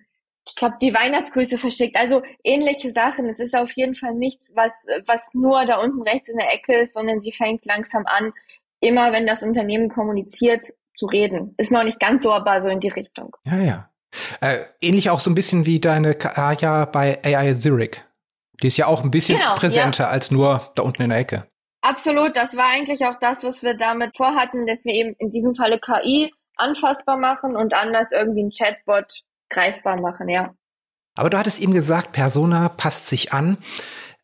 ich 0.49 0.57
glaube, 0.57 0.77
die 0.81 0.95
Weihnachtsgrüße 0.95 1.59
verschickt. 1.59 1.97
Also 1.99 2.23
ähnliche 2.43 2.91
Sachen. 2.91 3.29
Es 3.29 3.41
ist 3.41 3.55
auf 3.55 3.71
jeden 3.73 3.95
Fall 3.95 4.15
nichts, 4.15 4.53
was, 4.57 4.73
was 5.07 5.35
nur 5.35 5.65
da 5.67 5.77
unten 5.77 6.03
rechts 6.03 6.29
in 6.29 6.39
der 6.39 6.53
Ecke 6.53 6.81
ist, 6.81 6.95
sondern 6.95 7.21
sie 7.21 7.33
fängt 7.33 7.67
langsam 7.67 8.05
an, 8.07 8.33
immer 8.81 9.12
wenn 9.12 9.27
das 9.27 9.43
Unternehmen 9.43 9.91
kommuniziert, 9.91 10.67
zu 10.93 11.07
reden. 11.07 11.55
Ist 11.57 11.71
noch 11.71 11.85
nicht 11.85 12.00
ganz 12.00 12.25
so, 12.25 12.33
aber 12.33 12.62
so 12.62 12.69
in 12.69 12.81
die 12.81 12.89
Richtung. 12.89 13.37
Ja, 13.45 13.59
ja. 13.59 13.91
Äh, 14.41 14.65
ähnlich 14.81 15.09
auch 15.11 15.21
so 15.21 15.31
ein 15.31 15.35
bisschen 15.35 15.67
wie 15.67 15.79
deine 15.79 16.15
Kaya 16.15 16.85
bei 16.87 17.23
AI 17.23 17.53
Zurich. 17.55 18.03
Die 18.62 18.67
ist 18.67 18.76
ja 18.76 18.87
auch 18.87 19.02
ein 19.02 19.11
bisschen 19.11 19.38
genau, 19.38 19.55
präsenter 19.55 20.05
ja. 20.05 20.11
als 20.11 20.31
nur 20.31 20.73
da 20.75 20.83
unten 20.83 21.02
in 21.02 21.11
der 21.11 21.19
Ecke. 21.19 21.47
Absolut, 21.83 22.37
das 22.37 22.57
war 22.57 22.67
eigentlich 22.75 23.07
auch 23.07 23.19
das, 23.21 23.43
was 23.43 23.62
wir 23.62 23.75
damit 23.75 24.17
vorhatten, 24.17 24.67
dass 24.67 24.85
wir 24.85 24.95
eben 24.95 25.14
in 25.19 25.31
diesem 25.31 25.55
Falle 25.55 25.79
KI 25.79 26.33
anfassbar 26.57 27.17
machen 27.17 27.57
und 27.57 27.75
anders 27.75 28.12
irgendwie 28.12 28.45
ein 28.45 28.50
Chatbot 28.50 29.23
greifbar 29.49 29.99
machen, 30.00 30.29
ja. 30.29 30.55
Aber 31.17 31.31
du 31.31 31.38
hattest 31.38 31.61
eben 31.61 31.75
gesagt, 31.75 32.12
Persona 32.12 32.69
passt 32.69 33.09
sich 33.09 33.33
an. 33.33 33.59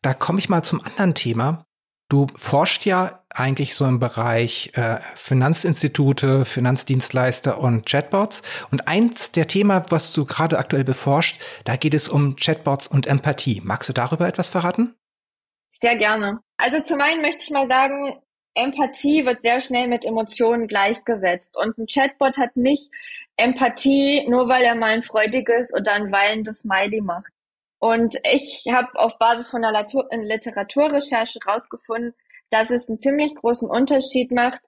Da 0.01 0.13
komme 0.13 0.39
ich 0.39 0.49
mal 0.49 0.63
zum 0.63 0.81
anderen 0.81 1.15
Thema. 1.15 1.66
Du 2.09 2.27
forschst 2.35 2.85
ja 2.85 3.23
eigentlich 3.29 3.75
so 3.75 3.85
im 3.85 3.99
Bereich 3.99 4.71
äh, 4.75 4.99
Finanzinstitute, 5.15 6.45
Finanzdienstleister 6.45 7.59
und 7.59 7.85
Chatbots. 7.85 8.43
Und 8.71 8.87
eins 8.87 9.33
der 9.33 9.47
Themen, 9.47 9.83
was 9.89 10.13
du 10.13 10.25
gerade 10.25 10.57
aktuell 10.57 10.85
beforscht, 10.85 11.41
da 11.65 11.75
geht 11.75 11.93
es 11.93 12.07
um 12.07 12.37
Chatbots 12.37 12.87
und 12.87 13.07
Empathie. 13.07 13.61
Magst 13.63 13.89
du 13.89 13.93
darüber 13.93 14.27
etwas 14.27 14.49
verraten? 14.49 14.95
Sehr 15.67 15.97
gerne. 15.97 16.39
Also 16.57 16.81
zum 16.81 17.01
einen 17.01 17.21
möchte 17.21 17.43
ich 17.43 17.49
mal 17.49 17.67
sagen, 17.67 18.17
Empathie 18.55 19.25
wird 19.25 19.43
sehr 19.43 19.61
schnell 19.61 19.87
mit 19.87 20.03
Emotionen 20.03 20.67
gleichgesetzt. 20.67 21.57
Und 21.57 21.77
ein 21.77 21.87
Chatbot 21.87 22.37
hat 22.37 22.55
nicht 22.55 22.89
Empathie, 23.35 24.27
nur 24.27 24.47
weil 24.47 24.63
er 24.63 24.75
mal 24.75 24.93
ein 24.93 25.03
freudiges 25.03 25.73
oder 25.73 25.93
ein 25.93 26.11
wallendes 26.11 26.61
Smiley 26.61 27.01
macht. 27.01 27.31
Und 27.79 28.17
ich 28.33 28.65
habe 28.71 28.87
auf 28.95 29.17
Basis 29.17 29.49
von 29.49 29.63
einer 29.63 29.85
Literaturrecherche 30.11 31.39
rausgefunden, 31.47 32.13
dass 32.49 32.71
es 32.71 32.89
einen 32.89 32.97
ziemlich 32.97 33.35
großen 33.35 33.69
Unterschied 33.69 34.31
macht, 34.31 34.61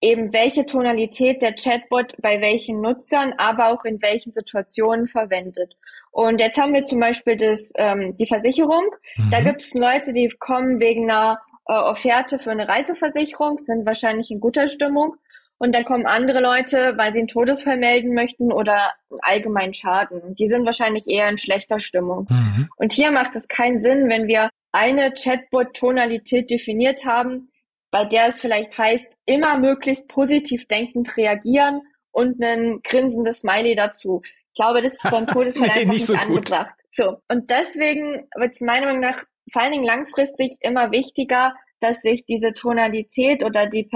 eben 0.00 0.32
welche 0.32 0.66
Tonalität 0.66 1.40
der 1.40 1.54
Chatbot 1.54 2.14
bei 2.20 2.40
welchen 2.42 2.80
Nutzern, 2.80 3.32
aber 3.38 3.68
auch 3.68 3.84
in 3.84 4.02
welchen 4.02 4.32
Situationen 4.32 5.08
verwendet. 5.08 5.76
Und 6.10 6.40
jetzt 6.40 6.58
haben 6.58 6.74
wir 6.74 6.84
zum 6.84 7.00
Beispiel 7.00 7.36
das, 7.36 7.72
ähm, 7.76 8.16
die 8.18 8.26
Versicherung. 8.26 8.84
Mhm. 9.16 9.30
Da 9.30 9.40
gibt 9.40 9.62
es 9.62 9.74
Leute, 9.74 10.12
die 10.12 10.28
kommen 10.38 10.78
wegen 10.78 11.10
einer 11.10 11.40
äh, 11.66 11.72
Offerte 11.72 12.38
für 12.38 12.50
eine 12.50 12.68
Reiseversicherung, 12.68 13.58
sind 13.58 13.86
wahrscheinlich 13.86 14.30
in 14.30 14.40
guter 14.40 14.68
Stimmung. 14.68 15.16
Und 15.64 15.72
dann 15.72 15.86
kommen 15.86 16.04
andere 16.04 16.40
Leute, 16.40 16.92
weil 16.98 17.14
sie 17.14 17.20
einen 17.20 17.28
Todesfall 17.28 17.78
melden 17.78 18.12
möchten 18.12 18.52
oder 18.52 18.92
einen 19.08 19.20
allgemeinen 19.22 19.72
Schaden. 19.72 20.34
Die 20.34 20.46
sind 20.46 20.66
wahrscheinlich 20.66 21.08
eher 21.08 21.26
in 21.26 21.38
schlechter 21.38 21.80
Stimmung. 21.80 22.26
Mhm. 22.28 22.68
Und 22.76 22.92
hier 22.92 23.10
macht 23.10 23.34
es 23.34 23.48
keinen 23.48 23.80
Sinn, 23.80 24.10
wenn 24.10 24.26
wir 24.26 24.50
eine 24.72 25.10
Chatbot-Tonalität 25.12 26.50
definiert 26.50 27.06
haben, 27.06 27.50
bei 27.90 28.04
der 28.04 28.28
es 28.28 28.42
vielleicht 28.42 28.76
heißt, 28.76 29.06
immer 29.24 29.56
möglichst 29.56 30.06
positiv 30.08 30.68
denkend 30.68 31.16
reagieren 31.16 31.80
und 32.10 32.42
ein 32.42 32.80
grinsendes 32.82 33.40
Smiley 33.40 33.74
dazu. 33.74 34.20
Ich 34.48 34.56
glaube, 34.56 34.82
das 34.82 34.92
ist 34.92 35.10
beim 35.10 35.26
Todesfall 35.28 35.68
nee, 35.68 35.80
einfach 35.80 35.92
nicht, 35.94 36.04
so 36.04 36.14
angebracht. 36.14 36.74
Gut. 36.76 36.94
So. 36.94 37.16
Und 37.28 37.48
deswegen 37.48 38.28
wird 38.36 38.52
es 38.52 38.60
meiner 38.60 38.84
Meinung 38.84 39.00
nach 39.00 39.24
vor 39.50 39.62
allen 39.62 39.72
Dingen 39.72 39.86
langfristig 39.86 40.58
immer 40.60 40.92
wichtiger, 40.92 41.54
dass 41.84 42.00
sich 42.00 42.24
diese 42.24 42.52
Tonalität 42.52 43.44
oder 43.44 43.66
die, 43.66 43.88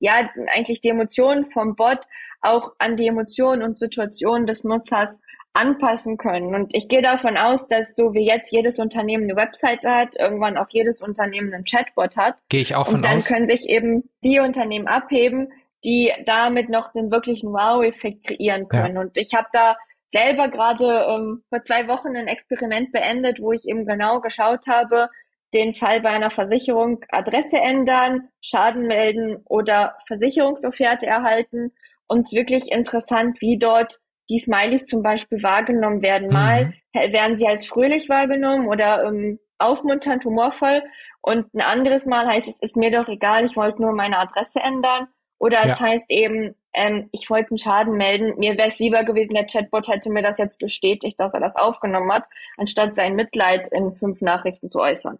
ja, 0.00 0.12
eigentlich 0.54 0.80
die 0.80 0.88
Emotionen 0.88 1.46
vom 1.46 1.76
Bot 1.76 2.00
auch 2.42 2.72
an 2.78 2.96
die 2.96 3.06
Emotionen 3.06 3.62
und 3.62 3.78
Situationen 3.78 4.46
des 4.46 4.64
Nutzers 4.64 5.20
anpassen 5.54 6.18
können. 6.18 6.54
Und 6.54 6.74
ich 6.74 6.88
gehe 6.88 7.02
davon 7.02 7.38
aus, 7.38 7.66
dass 7.66 7.96
so 7.96 8.12
wie 8.12 8.26
jetzt 8.26 8.52
jedes 8.52 8.78
Unternehmen 8.78 9.24
eine 9.24 9.36
Webseite 9.36 9.90
hat, 9.90 10.16
irgendwann 10.18 10.58
auch 10.58 10.66
jedes 10.70 11.00
Unternehmen 11.02 11.52
einen 11.54 11.64
Chatbot 11.64 12.16
hat. 12.16 12.36
Gehe 12.48 12.60
ich 12.60 12.74
auch 12.74 12.86
von 12.86 12.96
Und 12.96 13.04
dann 13.04 13.18
aus. 13.18 13.28
können 13.28 13.46
sich 13.46 13.68
eben 13.68 14.10
die 14.22 14.38
Unternehmen 14.38 14.86
abheben, 14.86 15.48
die 15.84 16.12
damit 16.26 16.68
noch 16.68 16.92
den 16.92 17.10
wirklichen 17.10 17.52
Wow-Effekt 17.52 18.26
kreieren 18.26 18.68
können. 18.68 18.96
Ja. 18.96 19.00
Und 19.00 19.16
ich 19.16 19.34
habe 19.34 19.48
da 19.52 19.76
selber 20.08 20.48
gerade 20.48 21.06
ähm, 21.08 21.42
vor 21.48 21.62
zwei 21.62 21.88
Wochen 21.88 22.14
ein 22.16 22.28
Experiment 22.28 22.92
beendet, 22.92 23.40
wo 23.40 23.52
ich 23.52 23.66
eben 23.66 23.86
genau 23.86 24.20
geschaut 24.20 24.66
habe, 24.66 25.08
den 25.56 25.72
Fall 25.72 26.00
bei 26.00 26.10
einer 26.10 26.30
Versicherung 26.30 27.04
Adresse 27.08 27.58
ändern, 27.58 28.28
Schaden 28.40 28.86
melden 28.86 29.38
oder 29.46 29.96
Versicherungsofferte 30.06 31.06
erhalten. 31.06 31.72
Uns 32.06 32.32
wirklich 32.32 32.70
interessant, 32.70 33.40
wie 33.40 33.58
dort 33.58 34.00
die 34.28 34.38
Smileys 34.38 34.86
zum 34.86 35.02
Beispiel 35.02 35.42
wahrgenommen 35.42 36.02
werden. 36.02 36.32
Mal 36.32 36.74
mhm. 36.94 37.12
werden 37.12 37.38
sie 37.38 37.46
als 37.46 37.66
fröhlich 37.66 38.08
wahrgenommen 38.08 38.68
oder 38.68 39.04
ähm, 39.04 39.38
aufmunternd, 39.58 40.24
humorvoll. 40.24 40.82
Und 41.22 41.52
ein 41.54 41.62
anderes 41.62 42.06
Mal 42.06 42.26
heißt 42.26 42.48
es, 42.48 42.60
ist 42.60 42.76
mir 42.76 42.90
doch 42.90 43.08
egal, 43.08 43.44
ich 43.44 43.56
wollte 43.56 43.82
nur 43.82 43.92
meine 43.92 44.18
Adresse 44.18 44.60
ändern. 44.60 45.08
Oder 45.38 45.58
es 45.60 45.78
ja. 45.78 45.80
heißt 45.80 46.10
eben, 46.10 46.54
ähm, 46.74 47.08
ich 47.12 47.28
wollte 47.28 47.50
einen 47.50 47.58
Schaden 47.58 47.94
melden. 47.94 48.38
Mir 48.38 48.56
wäre 48.56 48.68
es 48.68 48.78
lieber 48.78 49.04
gewesen, 49.04 49.34
der 49.34 49.46
Chatbot 49.46 49.88
hätte 49.88 50.10
mir 50.10 50.22
das 50.22 50.38
jetzt 50.38 50.58
bestätigt, 50.58 51.20
dass 51.20 51.34
er 51.34 51.40
das 51.40 51.56
aufgenommen 51.56 52.10
hat, 52.12 52.24
anstatt 52.56 52.96
sein 52.96 53.14
Mitleid 53.14 53.68
in 53.72 53.92
fünf 53.92 54.20
Nachrichten 54.22 54.70
zu 54.70 54.80
äußern. 54.80 55.18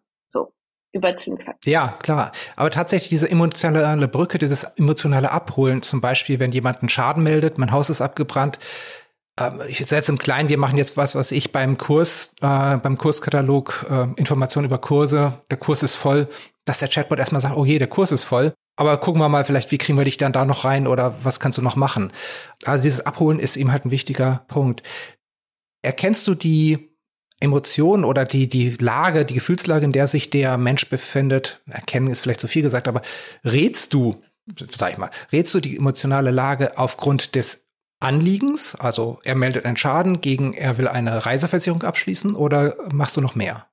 Übertrieben 0.96 1.36
gesagt. 1.36 1.66
Ja, 1.66 1.96
klar. 2.02 2.32
Aber 2.56 2.70
tatsächlich 2.70 3.08
diese 3.08 3.30
emotionale 3.30 4.08
Brücke, 4.08 4.38
dieses 4.38 4.64
emotionale 4.64 5.30
Abholen, 5.30 5.82
zum 5.82 6.00
Beispiel, 6.00 6.38
wenn 6.38 6.52
jemand 6.52 6.80
einen 6.80 6.88
Schaden 6.88 7.22
meldet, 7.22 7.58
mein 7.58 7.72
Haus 7.72 7.90
ist 7.90 8.00
abgebrannt, 8.00 8.58
ähm, 9.38 9.60
ich, 9.68 9.78
selbst 9.84 10.08
im 10.08 10.18
Kleinen, 10.18 10.48
wir 10.48 10.58
machen 10.58 10.78
jetzt 10.78 10.96
was, 10.96 11.14
was 11.14 11.32
ich 11.32 11.52
beim 11.52 11.78
Kurs, 11.78 12.34
äh, 12.40 12.76
beim 12.76 12.96
Kurskatalog 12.96 13.86
äh, 13.90 14.06
Informationen 14.16 14.66
über 14.66 14.78
Kurse, 14.78 15.34
der 15.50 15.58
Kurs 15.58 15.82
ist 15.82 15.94
voll, 15.94 16.28
dass 16.64 16.78
der 16.78 16.88
Chatbot 16.88 17.18
erstmal 17.18 17.40
sagt, 17.40 17.56
oh 17.56 17.64
je, 17.64 17.78
der 17.78 17.88
Kurs 17.88 18.12
ist 18.12 18.24
voll. 18.24 18.52
Aber 18.78 18.98
gucken 18.98 19.20
wir 19.20 19.28
mal, 19.28 19.44
vielleicht, 19.44 19.70
wie 19.70 19.78
kriegen 19.78 19.96
wir 19.96 20.04
dich 20.04 20.18
dann 20.18 20.32
da 20.32 20.44
noch 20.44 20.64
rein 20.64 20.86
oder 20.86 21.24
was 21.24 21.40
kannst 21.40 21.56
du 21.56 21.62
noch 21.62 21.76
machen? 21.76 22.12
Also 22.64 22.84
dieses 22.84 23.06
Abholen 23.06 23.38
ist 23.38 23.56
eben 23.56 23.72
halt 23.72 23.86
ein 23.86 23.90
wichtiger 23.90 24.44
Punkt. 24.48 24.82
Erkennst 25.82 26.26
du 26.26 26.34
die 26.34 26.95
Emotionen 27.40 28.04
oder 28.04 28.24
die, 28.24 28.48
die 28.48 28.76
Lage, 28.80 29.24
die 29.24 29.34
Gefühlslage, 29.34 29.84
in 29.84 29.92
der 29.92 30.06
sich 30.06 30.30
der 30.30 30.56
Mensch 30.56 30.88
befindet? 30.88 31.62
Erkennen 31.68 32.08
ist 32.08 32.22
vielleicht 32.22 32.40
zu 32.40 32.48
viel 32.48 32.62
gesagt, 32.62 32.88
aber 32.88 33.02
rätst 33.44 33.92
du, 33.92 34.22
sag 34.56 34.92
ich 34.92 34.98
mal, 34.98 35.10
rätst 35.32 35.52
du 35.54 35.60
die 35.60 35.76
emotionale 35.76 36.30
Lage 36.30 36.78
aufgrund 36.78 37.34
des 37.34 37.66
Anliegens? 38.00 38.74
Also 38.74 39.18
er 39.24 39.34
meldet 39.34 39.66
einen 39.66 39.76
Schaden 39.76 40.20
gegen, 40.20 40.54
er 40.54 40.78
will 40.78 40.88
eine 40.88 41.26
Reiseversicherung 41.26 41.82
abschließen 41.82 42.34
oder 42.34 42.76
machst 42.92 43.16
du 43.16 43.20
noch 43.20 43.34
mehr? 43.34 43.66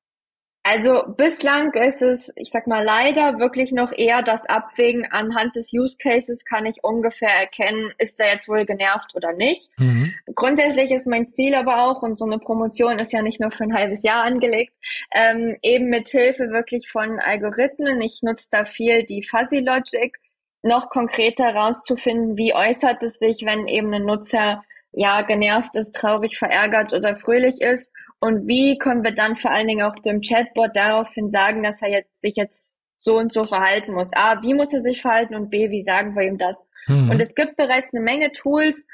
Also 0.65 1.03
bislang 1.17 1.73
ist 1.73 2.01
es, 2.01 2.31
ich 2.37 2.49
sag 2.49 2.67
mal 2.67 2.85
leider 2.85 3.37
wirklich 3.37 3.73
noch 3.73 3.91
eher 3.91 4.21
das 4.21 4.45
Abwägen 4.45 5.05
anhand 5.11 5.57
des 5.57 5.73
Use 5.73 5.97
Cases 6.01 6.45
kann 6.45 6.65
ich 6.65 6.85
ungefähr 6.85 7.35
erkennen, 7.35 7.91
ist 7.97 8.21
er 8.21 8.31
jetzt 8.31 8.47
wohl 8.47 8.65
genervt 8.65 9.13
oder 9.13 9.33
nicht. 9.33 9.71
Mhm. 9.77 10.13
Grundsätzlich 10.33 10.91
ist 10.91 11.05
mein 11.05 11.29
Ziel 11.29 11.53
aber 11.55 11.83
auch, 11.83 12.01
und 12.01 12.17
so 12.17 12.23
eine 12.23 12.39
Promotion 12.39 12.97
ist 12.97 13.11
ja 13.11 13.21
nicht 13.21 13.41
nur 13.41 13.51
für 13.51 13.65
ein 13.65 13.73
halbes 13.75 14.03
Jahr 14.03 14.23
angelegt, 14.23 14.73
ähm, 15.13 15.57
eben 15.63 15.89
mit 15.89 16.07
Hilfe 16.07 16.49
wirklich 16.51 16.89
von 16.89 17.19
Algorithmen. 17.19 17.99
Ich 17.99 18.21
nutze 18.21 18.47
da 18.49 18.63
viel 18.63 19.03
die 19.03 19.21
Fuzzy 19.21 19.59
Logic, 19.59 20.17
noch 20.61 20.89
konkreter 20.89 21.53
herauszufinden, 21.53 22.37
wie 22.37 22.55
äußert 22.55 23.03
es 23.03 23.19
sich, 23.19 23.43
wenn 23.43 23.67
eben 23.67 23.93
ein 23.93 24.05
Nutzer 24.05 24.63
ja 24.93 25.23
genervt 25.23 25.75
ist, 25.75 25.93
traurig, 25.93 26.37
verärgert 26.37 26.93
oder 26.93 27.17
fröhlich 27.17 27.59
ist 27.59 27.91
und 28.23 28.47
wie 28.47 28.77
können 28.77 29.03
wir 29.03 29.11
dann 29.11 29.35
vor 29.35 29.51
allen 29.51 29.67
Dingen 29.67 29.85
auch 29.85 29.95
dem 29.95 30.21
Chatbot 30.21 30.69
daraufhin 30.75 31.29
sagen, 31.29 31.61
dass 31.61 31.81
er 31.81 31.89
jetzt 31.89 32.21
sich 32.21 32.37
jetzt 32.37 32.77
so 32.95 33.17
und 33.17 33.33
so 33.33 33.45
verhalten 33.45 33.93
muss? 33.93 34.13
A, 34.13 34.41
wie 34.41 34.53
muss 34.53 34.71
er 34.71 34.79
sich 34.79 35.01
verhalten 35.01 35.35
und 35.35 35.49
B, 35.49 35.69
wie 35.69 35.81
sagen 35.81 36.15
wir 36.15 36.23
ihm 36.23 36.37
das? 36.37 36.65
Mhm. 36.87 37.09
Und 37.09 37.19
es 37.19 37.35
gibt 37.35 37.57
bereits 37.57 37.93
eine 37.93 38.01
Menge 38.01 38.31
Tools, 38.31 38.87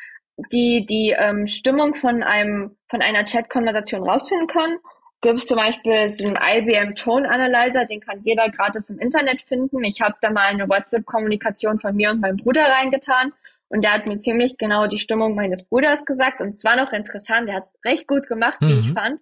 die 0.51 0.87
die 0.87 1.13
ähm, 1.15 1.45
Stimmung 1.45 1.93
von 1.93 2.23
einem 2.23 2.75
von 2.87 3.03
einer 3.03 3.23
Chat-Konversation 3.23 4.01
rausfinden 4.01 4.47
können. 4.47 4.79
Gibt 5.21 5.37
es 5.37 5.45
zum 5.45 5.57
Beispiel 5.57 6.09
so 6.09 6.25
einen 6.25 6.35
IBM 6.35 6.95
Tone 6.95 7.29
Analyzer, 7.29 7.85
den 7.85 7.99
kann 7.99 8.21
jeder 8.23 8.49
gratis 8.49 8.89
im 8.89 8.97
Internet 8.97 9.43
finden. 9.43 9.83
Ich 9.83 10.01
habe 10.01 10.15
da 10.21 10.31
mal 10.31 10.47
eine 10.47 10.67
WhatsApp-Kommunikation 10.67 11.77
von 11.77 11.95
mir 11.95 12.09
und 12.09 12.21
meinem 12.21 12.37
Bruder 12.37 12.63
reingetan 12.63 13.33
und 13.69 13.83
der 13.83 13.93
hat 13.93 14.05
mir 14.05 14.17
ziemlich 14.17 14.57
genau 14.57 14.87
die 14.87 14.97
Stimmung 14.97 15.35
meines 15.35 15.63
Bruders 15.63 16.03
gesagt. 16.05 16.41
Und 16.41 16.55
es 16.55 16.63
war 16.63 16.75
noch 16.75 16.91
interessant, 16.91 17.47
der 17.47 17.55
hat 17.55 17.67
es 17.67 17.77
recht 17.85 18.07
gut 18.07 18.27
gemacht, 18.27 18.61
mhm. 18.61 18.67
wie 18.67 18.79
ich 18.79 18.89
mhm. 18.89 18.93
fand. 18.93 19.21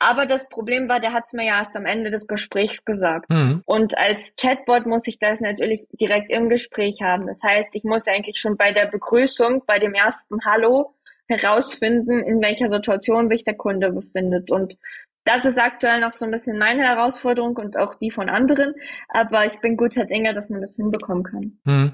Aber 0.00 0.26
das 0.26 0.48
Problem 0.48 0.88
war, 0.88 1.00
der 1.00 1.12
hat 1.12 1.24
es 1.26 1.32
mir 1.32 1.44
ja 1.44 1.58
erst 1.58 1.76
am 1.76 1.84
Ende 1.84 2.10
des 2.10 2.26
Gesprächs 2.26 2.84
gesagt. 2.84 3.28
Mhm. 3.30 3.62
Und 3.66 3.98
als 3.98 4.34
Chatbot 4.36 4.86
muss 4.86 5.06
ich 5.06 5.18
das 5.18 5.40
natürlich 5.40 5.86
direkt 5.92 6.30
im 6.30 6.48
Gespräch 6.48 6.98
haben. 7.02 7.26
Das 7.26 7.42
heißt, 7.42 7.70
ich 7.72 7.84
muss 7.84 8.06
eigentlich 8.06 8.38
schon 8.38 8.56
bei 8.56 8.72
der 8.72 8.86
Begrüßung, 8.86 9.64
bei 9.66 9.78
dem 9.78 9.94
ersten 9.94 10.44
Hallo 10.44 10.94
herausfinden, 11.26 12.22
in 12.22 12.40
welcher 12.40 12.70
Situation 12.70 13.28
sich 13.28 13.44
der 13.44 13.56
Kunde 13.56 13.90
befindet. 13.90 14.50
Und 14.50 14.78
das 15.28 15.44
ist 15.44 15.58
aktuell 15.58 16.00
noch 16.00 16.12
so 16.12 16.24
ein 16.24 16.30
bisschen 16.30 16.58
meine 16.58 16.82
Herausforderung 16.82 17.56
und 17.56 17.76
auch 17.76 17.94
die 17.96 18.10
von 18.10 18.30
anderen. 18.30 18.74
Aber 19.08 19.46
ich 19.46 19.60
bin 19.60 19.76
guter 19.76 20.06
Dinge, 20.06 20.34
dass 20.34 20.48
man 20.48 20.60
das 20.62 20.76
hinbekommen 20.76 21.22
kann. 21.22 21.58
Hm. 21.66 21.92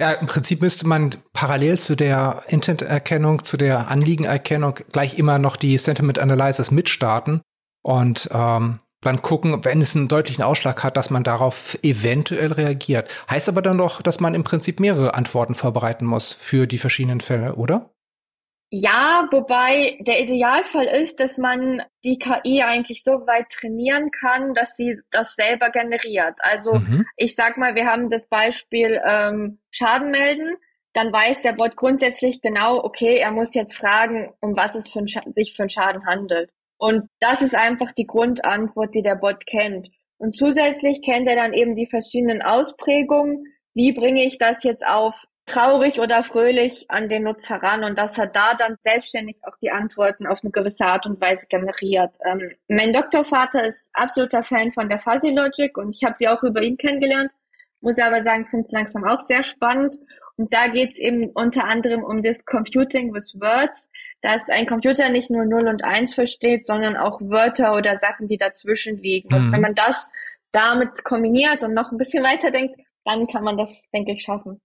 Ja, 0.00 0.12
im 0.12 0.28
Prinzip 0.28 0.62
müsste 0.62 0.86
man 0.86 1.10
parallel 1.32 1.76
zu 1.76 1.96
der 1.96 2.44
Intent-Erkennung, 2.46 3.42
zu 3.42 3.56
der 3.56 3.90
Anliegenerkennung 3.90 4.76
gleich 4.92 5.18
immer 5.18 5.38
noch 5.40 5.56
die 5.56 5.76
Sentiment 5.76 6.20
Analysis 6.20 6.70
mitstarten 6.70 7.42
und 7.82 8.28
ähm, 8.32 8.78
dann 9.00 9.22
gucken, 9.22 9.64
wenn 9.64 9.80
es 9.80 9.96
einen 9.96 10.08
deutlichen 10.08 10.44
Ausschlag 10.44 10.82
hat, 10.84 10.96
dass 10.96 11.10
man 11.10 11.24
darauf 11.24 11.78
eventuell 11.82 12.52
reagiert. 12.52 13.10
Heißt 13.28 13.48
aber 13.48 13.62
dann 13.62 13.78
doch, 13.78 14.02
dass 14.02 14.20
man 14.20 14.34
im 14.34 14.44
Prinzip 14.44 14.78
mehrere 14.78 15.14
Antworten 15.14 15.54
vorbereiten 15.54 16.04
muss 16.04 16.32
für 16.32 16.66
die 16.66 16.78
verschiedenen 16.78 17.20
Fälle, 17.20 17.54
oder? 17.54 17.90
Ja, 18.70 19.26
wobei 19.30 19.96
der 20.00 20.20
Idealfall 20.20 20.86
ist, 20.86 21.20
dass 21.20 21.38
man 21.38 21.82
die 22.04 22.18
KI 22.18 22.62
eigentlich 22.62 23.02
so 23.02 23.26
weit 23.26 23.48
trainieren 23.48 24.10
kann, 24.10 24.52
dass 24.52 24.76
sie 24.76 25.00
das 25.10 25.34
selber 25.36 25.70
generiert. 25.70 26.34
Also 26.40 26.74
mhm. 26.74 27.06
ich 27.16 27.34
sag 27.34 27.56
mal, 27.56 27.74
wir 27.74 27.86
haben 27.86 28.10
das 28.10 28.28
Beispiel 28.28 29.00
ähm, 29.08 29.58
Schaden 29.70 30.10
melden. 30.10 30.56
Dann 30.92 31.12
weiß 31.12 31.40
der 31.40 31.52
Bot 31.52 31.76
grundsätzlich 31.76 32.42
genau, 32.42 32.84
okay, 32.84 33.16
er 33.16 33.30
muss 33.30 33.54
jetzt 33.54 33.74
fragen, 33.74 34.34
um 34.40 34.54
was 34.56 34.74
es 34.74 34.90
für 34.90 35.04
sich 35.32 35.54
für 35.54 35.62
einen 35.62 35.70
Schaden 35.70 36.06
handelt. 36.06 36.50
Und 36.76 37.08
das 37.20 37.40
ist 37.40 37.54
einfach 37.54 37.92
die 37.92 38.06
Grundantwort, 38.06 38.94
die 38.94 39.02
der 39.02 39.16
Bot 39.16 39.46
kennt. 39.46 39.88
Und 40.18 40.36
zusätzlich 40.36 41.00
kennt 41.02 41.28
er 41.28 41.36
dann 41.36 41.54
eben 41.54 41.74
die 41.74 41.86
verschiedenen 41.86 42.42
Ausprägungen. 42.42 43.44
Wie 43.74 43.92
bringe 43.92 44.24
ich 44.24 44.36
das 44.36 44.62
jetzt 44.64 44.86
auf 44.86 45.24
traurig 45.48 45.98
oder 45.98 46.22
fröhlich 46.22 46.86
an 46.88 47.08
den 47.08 47.24
Nutzer 47.24 47.56
ran 47.62 47.82
und 47.82 47.98
dass 47.98 48.18
er 48.18 48.26
da 48.26 48.54
dann 48.54 48.76
selbstständig 48.82 49.38
auch 49.42 49.56
die 49.60 49.70
Antworten 49.70 50.26
auf 50.26 50.42
eine 50.42 50.52
gewisse 50.52 50.86
Art 50.86 51.06
und 51.06 51.20
Weise 51.20 51.46
generiert. 51.48 52.16
Ähm, 52.24 52.52
mein 52.68 52.92
Doktorvater 52.92 53.66
ist 53.66 53.90
absoluter 53.94 54.42
Fan 54.42 54.72
von 54.72 54.88
der 54.88 54.98
Fuzzy 54.98 55.30
Logic 55.30 55.76
und 55.76 55.94
ich 55.94 56.04
habe 56.04 56.16
sie 56.16 56.28
auch 56.28 56.42
über 56.42 56.62
ihn 56.62 56.76
kennengelernt. 56.76 57.30
Muss 57.80 57.98
aber 57.98 58.22
sagen, 58.22 58.46
finde 58.46 58.66
es 58.66 58.72
langsam 58.72 59.04
auch 59.04 59.20
sehr 59.20 59.42
spannend. 59.42 59.96
Und 60.36 60.54
da 60.54 60.68
geht 60.68 60.92
es 60.92 60.98
eben 60.98 61.30
unter 61.30 61.64
anderem 61.64 62.04
um 62.04 62.22
das 62.22 62.44
Computing 62.44 63.12
with 63.12 63.36
Words, 63.40 63.88
dass 64.20 64.48
ein 64.48 64.66
Computer 64.66 65.10
nicht 65.10 65.30
nur 65.30 65.44
0 65.44 65.66
und 65.66 65.84
1 65.84 66.14
versteht, 66.14 66.66
sondern 66.66 66.96
auch 66.96 67.20
Wörter 67.20 67.74
oder 67.74 67.96
Sachen, 67.98 68.28
die 68.28 68.36
dazwischen 68.36 68.98
liegen. 68.98 69.28
Mhm. 69.30 69.34
Und 69.34 69.52
wenn 69.52 69.60
man 69.60 69.74
das 69.74 70.08
damit 70.52 71.04
kombiniert 71.04 71.64
und 71.64 71.74
noch 71.74 71.90
ein 71.90 71.98
bisschen 71.98 72.24
weiter 72.24 72.50
denkt, 72.50 72.78
dann 73.04 73.26
kann 73.26 73.42
man 73.42 73.56
das, 73.56 73.88
denke 73.92 74.12
ich, 74.12 74.22
schaffen. 74.22 74.60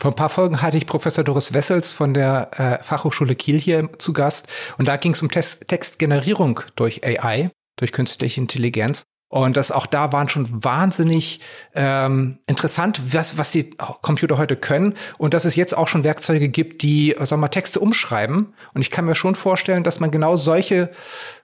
Vor 0.00 0.12
ein 0.12 0.16
paar 0.16 0.28
Folgen 0.28 0.62
hatte 0.62 0.76
ich 0.76 0.86
Professor 0.86 1.24
Doris 1.24 1.54
Wessels 1.54 1.92
von 1.92 2.14
der 2.14 2.50
äh, 2.56 2.82
Fachhochschule 2.84 3.34
Kiel 3.34 3.58
hier 3.58 3.90
zu 3.98 4.12
Gast 4.12 4.46
und 4.78 4.86
da 4.86 4.96
ging 4.96 5.12
es 5.12 5.22
um 5.22 5.30
Text 5.30 5.66
Textgenerierung 5.66 6.60
durch 6.76 7.04
AI, 7.04 7.50
durch 7.76 7.90
künstliche 7.90 8.40
Intelligenz. 8.40 9.02
Und 9.30 9.56
das 9.58 9.72
auch 9.72 9.86
da 9.86 10.12
waren 10.12 10.28
schon 10.28 10.46
wahnsinnig 10.64 11.40
ähm, 11.74 12.38
interessant, 12.46 13.12
was, 13.12 13.36
was 13.36 13.50
die 13.50 13.70
Computer 14.00 14.38
heute 14.38 14.56
können. 14.56 14.94
Und 15.18 15.34
dass 15.34 15.44
es 15.44 15.54
jetzt 15.54 15.76
auch 15.76 15.86
schon 15.86 16.02
Werkzeuge 16.02 16.48
gibt, 16.48 16.80
die, 16.80 17.14
sagen 17.18 17.32
wir 17.32 17.36
mal, 17.36 17.48
Texte 17.48 17.78
umschreiben. 17.78 18.54
Und 18.72 18.80
ich 18.80 18.90
kann 18.90 19.04
mir 19.04 19.14
schon 19.14 19.34
vorstellen, 19.34 19.82
dass 19.82 20.00
man 20.00 20.10
genau 20.10 20.36
solche 20.36 20.90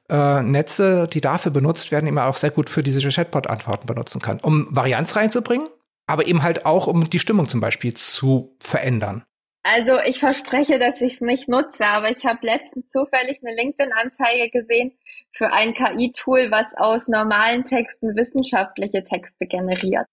äh, 0.08 0.42
Netze, 0.42 1.08
die 1.08 1.20
dafür 1.20 1.52
benutzt 1.52 1.92
werden, 1.92 2.06
immer 2.06 2.24
auch 2.24 2.36
sehr 2.36 2.50
gut 2.50 2.70
für 2.70 2.82
diese 2.82 3.06
Chatbot-Antworten 3.06 3.86
benutzen 3.86 4.22
kann, 4.22 4.40
um 4.40 4.66
Varianz 4.70 5.14
reinzubringen 5.14 5.68
aber 6.06 6.26
eben 6.26 6.42
halt 6.42 6.66
auch, 6.66 6.86
um 6.86 7.08
die 7.08 7.18
Stimmung 7.18 7.48
zum 7.48 7.60
Beispiel 7.60 7.94
zu 7.94 8.56
verändern. 8.60 9.24
Also 9.62 9.98
ich 10.00 10.20
verspreche, 10.20 10.78
dass 10.78 11.00
ich 11.00 11.14
es 11.14 11.20
nicht 11.22 11.48
nutze, 11.48 11.86
aber 11.86 12.10
ich 12.10 12.26
habe 12.26 12.40
letztens 12.42 12.90
zufällig 12.90 13.40
eine 13.42 13.56
LinkedIn-Anzeige 13.56 14.50
gesehen 14.50 14.92
für 15.32 15.52
ein 15.52 15.72
KI-Tool, 15.72 16.50
was 16.50 16.74
aus 16.76 17.08
normalen 17.08 17.64
Texten 17.64 18.14
wissenschaftliche 18.14 19.04
Texte 19.04 19.46
generiert. 19.46 20.06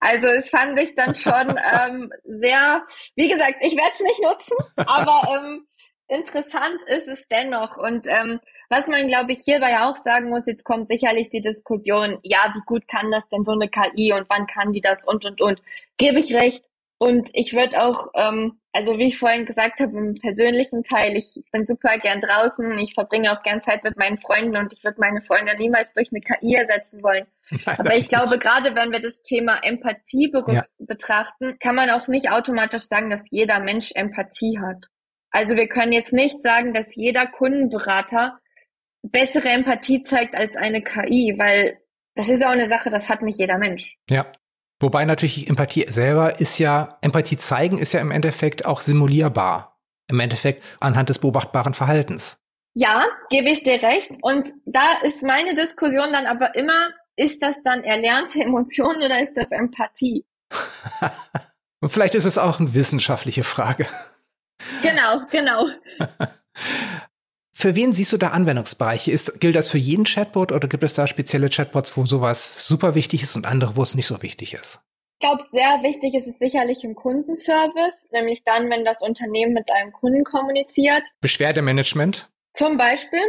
Also 0.00 0.26
es 0.26 0.50
fand 0.50 0.78
ich 0.80 0.94
dann 0.96 1.14
schon 1.14 1.56
ähm, 1.88 2.12
sehr, 2.24 2.84
wie 3.14 3.28
gesagt, 3.28 3.56
ich 3.60 3.76
werde 3.76 3.92
es 3.94 4.00
nicht 4.00 4.22
nutzen, 4.22 4.56
aber 4.76 5.36
ähm, 5.38 5.66
interessant 6.08 6.82
ist 6.88 7.06
es 7.06 7.28
dennoch. 7.28 7.76
Und 7.76 8.08
ähm, 8.08 8.40
was 8.68 8.86
man, 8.86 9.06
glaube 9.06 9.32
ich, 9.32 9.40
hierbei 9.44 9.80
auch 9.80 9.96
sagen 9.96 10.30
muss, 10.30 10.46
jetzt 10.46 10.64
kommt 10.64 10.88
sicherlich 10.88 11.28
die 11.28 11.40
Diskussion, 11.40 12.18
ja, 12.22 12.52
wie 12.54 12.62
gut 12.66 12.88
kann 12.88 13.10
das 13.10 13.28
denn 13.28 13.44
so 13.44 13.52
eine 13.52 13.68
KI 13.68 14.12
und 14.12 14.28
wann 14.28 14.46
kann 14.46 14.72
die 14.72 14.80
das 14.80 15.04
und, 15.04 15.24
und, 15.24 15.40
und. 15.40 15.60
Gebe 15.96 16.18
ich 16.18 16.34
recht. 16.34 16.64
Und 16.98 17.28
ich 17.34 17.52
würde 17.52 17.82
auch, 17.82 18.08
ähm, 18.14 18.58
also 18.72 18.98
wie 18.98 19.08
ich 19.08 19.18
vorhin 19.18 19.44
gesagt 19.44 19.80
habe, 19.80 19.96
im 19.98 20.14
persönlichen 20.14 20.82
Teil, 20.82 21.14
ich 21.16 21.42
bin 21.52 21.66
super 21.66 21.98
gern 21.98 22.20
draußen, 22.20 22.78
ich 22.78 22.94
verbringe 22.94 23.32
auch 23.32 23.42
gern 23.42 23.60
Zeit 23.60 23.84
mit 23.84 23.98
meinen 23.98 24.16
Freunden 24.16 24.56
und 24.56 24.72
ich 24.72 24.82
würde 24.82 24.98
meine 24.98 25.20
Freunde 25.20 25.56
niemals 25.58 25.92
durch 25.92 26.08
eine 26.10 26.22
KI 26.22 26.54
ersetzen 26.54 27.02
wollen. 27.02 27.26
Nein, 27.50 27.76
Aber 27.78 27.94
ich 27.96 28.08
glaube, 28.08 28.38
gerade 28.38 28.74
wenn 28.74 28.92
wir 28.92 29.00
das 29.00 29.20
Thema 29.20 29.58
Empathie 29.62 30.32
ja. 30.48 30.62
betrachten, 30.78 31.58
kann 31.58 31.74
man 31.74 31.90
auch 31.90 32.08
nicht 32.08 32.30
automatisch 32.30 32.84
sagen, 32.84 33.10
dass 33.10 33.20
jeder 33.30 33.60
Mensch 33.60 33.92
Empathie 33.94 34.58
hat. 34.58 34.86
Also 35.30 35.54
wir 35.54 35.68
können 35.68 35.92
jetzt 35.92 36.14
nicht 36.14 36.42
sagen, 36.42 36.72
dass 36.72 36.94
jeder 36.94 37.26
Kundenberater 37.26 38.38
bessere 39.10 39.48
Empathie 39.48 40.02
zeigt 40.02 40.36
als 40.36 40.56
eine 40.56 40.82
KI, 40.82 41.34
weil 41.38 41.78
das 42.14 42.28
ist 42.28 42.44
auch 42.44 42.50
eine 42.50 42.68
Sache, 42.68 42.90
das 42.90 43.08
hat 43.08 43.22
nicht 43.22 43.38
jeder 43.38 43.58
Mensch. 43.58 43.96
Ja. 44.10 44.26
Wobei 44.78 45.04
natürlich 45.06 45.48
Empathie 45.48 45.86
selber 45.88 46.38
ist 46.38 46.58
ja, 46.58 46.98
Empathie 47.00 47.38
zeigen 47.38 47.78
ist 47.78 47.92
ja 47.92 48.00
im 48.00 48.10
Endeffekt 48.10 48.66
auch 48.66 48.82
simulierbar. 48.82 49.80
Im 50.08 50.20
Endeffekt 50.20 50.62
anhand 50.80 51.08
des 51.08 51.18
beobachtbaren 51.18 51.74
Verhaltens. 51.74 52.38
Ja, 52.74 53.04
gebe 53.30 53.50
ich 53.50 53.62
dir 53.62 53.82
recht. 53.82 54.12
Und 54.20 54.50
da 54.66 54.84
ist 55.02 55.22
meine 55.22 55.54
Diskussion 55.54 56.12
dann 56.12 56.26
aber 56.26 56.54
immer, 56.54 56.90
ist 57.16 57.42
das 57.42 57.62
dann 57.62 57.84
erlernte 57.84 58.40
Emotion 58.40 58.96
oder 58.96 59.20
ist 59.20 59.34
das 59.36 59.50
Empathie? 59.50 60.26
Und 61.80 61.88
vielleicht 61.88 62.14
ist 62.14 62.24
es 62.24 62.38
auch 62.38 62.60
eine 62.60 62.74
wissenschaftliche 62.74 63.44
Frage. 63.44 63.86
Genau, 64.82 65.26
genau. 65.30 65.66
Für 67.58 67.74
wen 67.74 67.94
siehst 67.94 68.12
du 68.12 68.18
da 68.18 68.28
Anwendungsbereiche? 68.32 69.10
Ist, 69.10 69.40
gilt 69.40 69.54
das 69.54 69.70
für 69.70 69.78
jeden 69.78 70.04
Chatbot 70.04 70.52
oder 70.52 70.68
gibt 70.68 70.82
es 70.82 70.92
da 70.92 71.06
spezielle 71.06 71.48
Chatbots, 71.48 71.96
wo 71.96 72.04
sowas 72.04 72.66
super 72.68 72.94
wichtig 72.94 73.22
ist 73.22 73.34
und 73.34 73.46
andere, 73.46 73.78
wo 73.78 73.82
es 73.82 73.94
nicht 73.94 74.06
so 74.06 74.20
wichtig 74.20 74.52
ist? 74.52 74.82
Ich 75.14 75.26
glaube, 75.26 75.42
sehr 75.50 75.82
wichtig 75.82 76.14
ist 76.14 76.26
es 76.26 76.38
sicherlich 76.38 76.84
im 76.84 76.94
Kundenservice, 76.94 78.10
nämlich 78.12 78.42
dann, 78.44 78.68
wenn 78.68 78.84
das 78.84 79.00
Unternehmen 79.00 79.54
mit 79.54 79.70
einem 79.70 79.90
Kunden 79.90 80.22
kommuniziert. 80.22 81.02
Beschwerdemanagement? 81.22 82.28
Zum 82.52 82.76
Beispiel. 82.76 83.22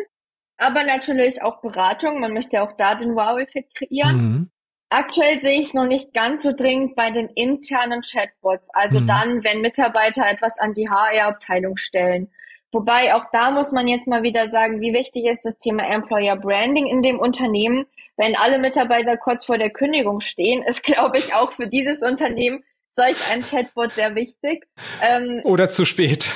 Aber 0.57 0.83
natürlich 0.83 1.41
auch 1.41 1.61
Beratung. 1.61 2.19
Man 2.19 2.33
möchte 2.33 2.61
auch 2.61 2.73
da 2.73 2.95
den 2.95 3.15
Wow-Effekt 3.15 3.75
kreieren. 3.75 4.17
Mhm. 4.17 4.49
Aktuell 4.89 5.39
sehe 5.39 5.61
ich 5.61 5.67
es 5.67 5.73
noch 5.73 5.87
nicht 5.87 6.13
ganz 6.13 6.43
so 6.43 6.51
dringend 6.51 6.97
bei 6.97 7.11
den 7.11 7.29
internen 7.29 8.01
Chatbots. 8.01 8.71
Also 8.73 8.99
mhm. 8.99 9.07
dann, 9.07 9.43
wenn 9.45 9.61
Mitarbeiter 9.61 10.29
etwas 10.29 10.59
an 10.59 10.73
die 10.73 10.89
HR-Abteilung 10.89 11.77
stellen 11.77 12.29
Wobei 12.71 13.15
auch 13.15 13.25
da 13.31 13.51
muss 13.51 13.71
man 13.71 13.87
jetzt 13.87 14.07
mal 14.07 14.23
wieder 14.23 14.49
sagen, 14.49 14.81
wie 14.81 14.93
wichtig 14.93 15.25
ist 15.25 15.45
das 15.45 15.57
Thema 15.57 15.87
Employer 15.87 16.35
Branding 16.35 16.85
in 16.87 17.01
dem 17.01 17.19
Unternehmen. 17.19 17.85
Wenn 18.17 18.35
alle 18.35 18.59
Mitarbeiter 18.59 19.15
kurz 19.15 19.45
vor 19.45 19.57
der 19.57 19.69
Kündigung 19.69 20.19
stehen, 20.19 20.63
ist, 20.63 20.83
glaube 20.83 21.17
ich, 21.17 21.33
auch 21.33 21.51
für 21.51 21.67
dieses 21.67 22.01
Unternehmen 22.01 22.63
solch 22.89 23.31
ein 23.31 23.43
Chatbot 23.43 23.93
sehr 23.93 24.15
wichtig. 24.15 24.67
Ähm, 25.01 25.41
Oder 25.43 25.69
zu 25.69 25.85
spät. 25.85 26.33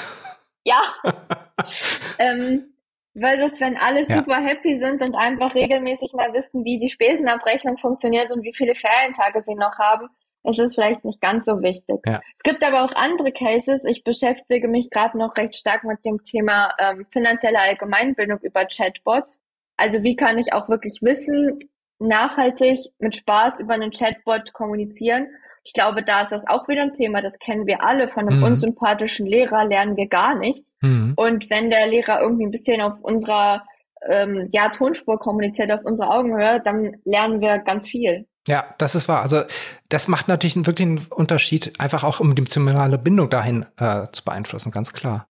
Ja. 0.63 0.81
ähm, 2.19 2.71
versus 3.17 3.59
wenn 3.59 3.77
alle 3.77 4.07
ja. 4.07 4.17
super 4.17 4.37
happy 4.37 4.77
sind 4.77 5.01
und 5.01 5.15
einfach 5.15 5.53
regelmäßig 5.55 6.13
mal 6.13 6.33
wissen, 6.33 6.63
wie 6.63 6.77
die 6.77 6.89
Spesenabrechnung 6.89 7.77
funktioniert 7.77 8.31
und 8.31 8.43
wie 8.43 8.53
viele 8.53 8.75
Ferientage 8.75 9.41
sie 9.45 9.55
noch 9.55 9.77
haben, 9.79 10.07
es 10.43 10.59
ist 10.59 10.75
vielleicht 10.75 11.05
nicht 11.05 11.21
ganz 11.21 11.45
so 11.45 11.61
wichtig. 11.61 11.97
Ja. 12.05 12.21
Es 12.33 12.41
gibt 12.43 12.65
aber 12.65 12.83
auch 12.83 12.93
andere 12.95 13.31
Cases. 13.31 13.85
Ich 13.85 14.03
beschäftige 14.03 14.67
mich 14.67 14.89
gerade 14.89 15.17
noch 15.17 15.35
recht 15.37 15.55
stark 15.55 15.83
mit 15.83 16.03
dem 16.05 16.23
Thema 16.23 16.73
ähm, 16.79 17.05
finanzielle 17.11 17.59
Allgemeinbildung 17.59 18.39
über 18.39 18.65
Chatbots. 18.65 19.41
Also 19.77 20.03
wie 20.03 20.15
kann 20.15 20.37
ich 20.37 20.53
auch 20.53 20.69
wirklich 20.69 20.99
Wissen 21.01 21.69
nachhaltig 21.99 22.79
mit 22.99 23.15
Spaß 23.15 23.59
über 23.59 23.75
einen 23.75 23.91
Chatbot 23.91 24.53
kommunizieren? 24.53 25.27
Ich 25.63 25.73
glaube, 25.73 26.01
da 26.01 26.21
ist 26.21 26.31
das 26.31 26.47
auch 26.47 26.67
wieder 26.67 26.81
ein 26.81 26.93
Thema. 26.93 27.21
Das 27.21 27.37
kennen 27.37 27.67
wir 27.67 27.83
alle. 27.85 28.09
Von 28.09 28.27
einem 28.27 28.39
mhm. 28.39 28.45
unsympathischen 28.45 29.27
Lehrer 29.27 29.63
lernen 29.63 29.95
wir 29.95 30.07
gar 30.07 30.35
nichts. 30.35 30.75
Mhm. 30.81 31.13
Und 31.15 31.49
wenn 31.51 31.69
der 31.69 31.87
Lehrer 31.87 32.21
irgendwie 32.21 32.45
ein 32.45 32.51
bisschen 32.51 32.81
auf 32.81 32.99
unserer 33.01 33.63
ähm, 34.09 34.49
ja, 34.51 34.69
Tonspur 34.69 35.19
kommuniziert, 35.19 35.71
auf 35.71 35.85
unsere 35.85 36.09
Augenhöhe, 36.09 36.59
dann 36.63 36.97
lernen 37.05 37.41
wir 37.41 37.59
ganz 37.59 37.87
viel. 37.87 38.27
Ja, 38.47 38.73
das 38.77 38.95
ist 38.95 39.07
wahr. 39.07 39.21
Also 39.21 39.43
das 39.89 40.07
macht 40.07 40.27
natürlich 40.27 40.55
einen 40.55 40.65
wirklichen 40.65 41.05
Unterschied, 41.09 41.79
einfach 41.79 42.03
auch 42.03 42.19
um 42.19 42.33
die 42.33 42.41
emotionale 42.41 42.97
Bindung 42.97 43.29
dahin 43.29 43.65
äh, 43.77 44.07
zu 44.11 44.23
beeinflussen, 44.23 44.71
ganz 44.71 44.93
klar. 44.93 45.27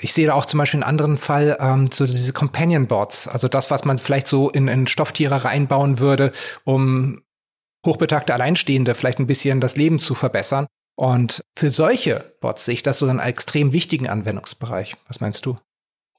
Ich 0.00 0.12
sehe 0.12 0.26
da 0.26 0.34
auch 0.34 0.46
zum 0.46 0.58
Beispiel 0.58 0.78
einen 0.78 0.88
anderen 0.88 1.18
Fall, 1.18 1.56
ähm, 1.60 1.90
so 1.92 2.06
diese 2.06 2.32
Companion 2.32 2.86
Bots, 2.86 3.28
also 3.28 3.48
das, 3.48 3.70
was 3.70 3.84
man 3.84 3.98
vielleicht 3.98 4.26
so 4.26 4.50
in, 4.50 4.66
in 4.66 4.86
Stofftiere 4.86 5.44
reinbauen 5.44 5.98
würde, 5.98 6.32
um 6.64 7.22
hochbetagte 7.86 8.32
Alleinstehende 8.34 8.94
vielleicht 8.94 9.18
ein 9.18 9.26
bisschen 9.26 9.60
das 9.60 9.76
Leben 9.76 9.98
zu 9.98 10.14
verbessern. 10.14 10.66
Und 10.96 11.44
für 11.56 11.70
solche 11.70 12.34
Bots 12.40 12.64
sehe 12.64 12.74
ich 12.74 12.82
das 12.82 12.98
so 12.98 13.06
einen 13.06 13.18
extrem 13.18 13.72
wichtigen 13.72 14.08
Anwendungsbereich. 14.08 14.96
Was 15.06 15.20
meinst 15.20 15.44
du? 15.44 15.58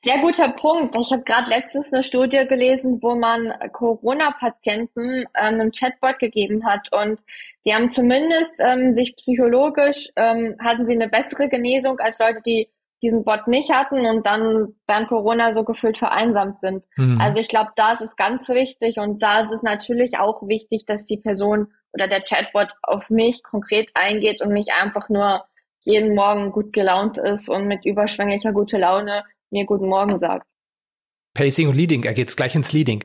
Sehr 0.05 0.19
guter 0.19 0.49
Punkt. 0.49 0.95
Ich 1.01 1.11
habe 1.11 1.23
gerade 1.23 1.49
letztens 1.49 1.91
eine 1.91 2.03
Studie 2.03 2.45
gelesen, 2.47 3.01
wo 3.01 3.15
man 3.15 3.51
Corona-Patienten 3.71 5.21
ähm, 5.21 5.27
einem 5.33 5.71
Chatbot 5.71 6.19
gegeben 6.19 6.63
hat 6.63 6.95
und 6.95 7.19
die 7.65 7.73
haben 7.73 7.89
zumindest 7.89 8.61
ähm, 8.63 8.93
sich 8.93 9.15
psychologisch 9.15 10.09
ähm, 10.15 10.55
hatten 10.63 10.85
sie 10.85 10.93
eine 10.93 11.09
bessere 11.09 11.49
Genesung 11.49 11.97
als 11.97 12.19
Leute, 12.19 12.43
die 12.45 12.69
diesen 13.01 13.23
Bot 13.23 13.47
nicht 13.47 13.71
hatten 13.73 14.05
und 14.05 14.27
dann 14.27 14.75
während 14.85 15.07
Corona 15.07 15.53
so 15.53 15.63
gefühlt 15.63 15.97
vereinsamt 15.97 16.59
sind. 16.59 16.85
Mhm. 16.97 17.19
Also 17.19 17.41
ich 17.41 17.47
glaube, 17.47 17.71
da 17.75 17.93
ist 17.93 18.01
es 18.01 18.15
ganz 18.15 18.47
wichtig 18.49 18.99
und 18.99 19.23
da 19.23 19.39
ist 19.39 19.51
es 19.51 19.63
natürlich 19.63 20.19
auch 20.19 20.47
wichtig, 20.47 20.85
dass 20.85 21.07
die 21.07 21.17
Person 21.17 21.73
oder 21.93 22.07
der 22.07 22.21
Chatbot 22.21 22.75
auf 22.83 23.09
mich 23.09 23.41
konkret 23.41 23.89
eingeht 23.95 24.39
und 24.43 24.53
nicht 24.53 24.69
einfach 24.79 25.09
nur 25.09 25.45
jeden 25.79 26.13
Morgen 26.13 26.51
gut 26.51 26.73
gelaunt 26.73 27.17
ist 27.17 27.49
und 27.49 27.65
mit 27.65 27.85
überschwänglicher 27.85 28.51
gute 28.51 28.77
Laune 28.77 29.23
mir 29.51 29.65
Guten 29.65 29.87
Morgen 29.87 30.19
sagt. 30.19 30.45
Pacing 31.33 31.67
und 31.67 31.75
Leading, 31.75 32.03
er 32.03 32.13
geht 32.13 32.35
gleich 32.35 32.55
ins 32.55 32.71
Leading. 32.71 33.01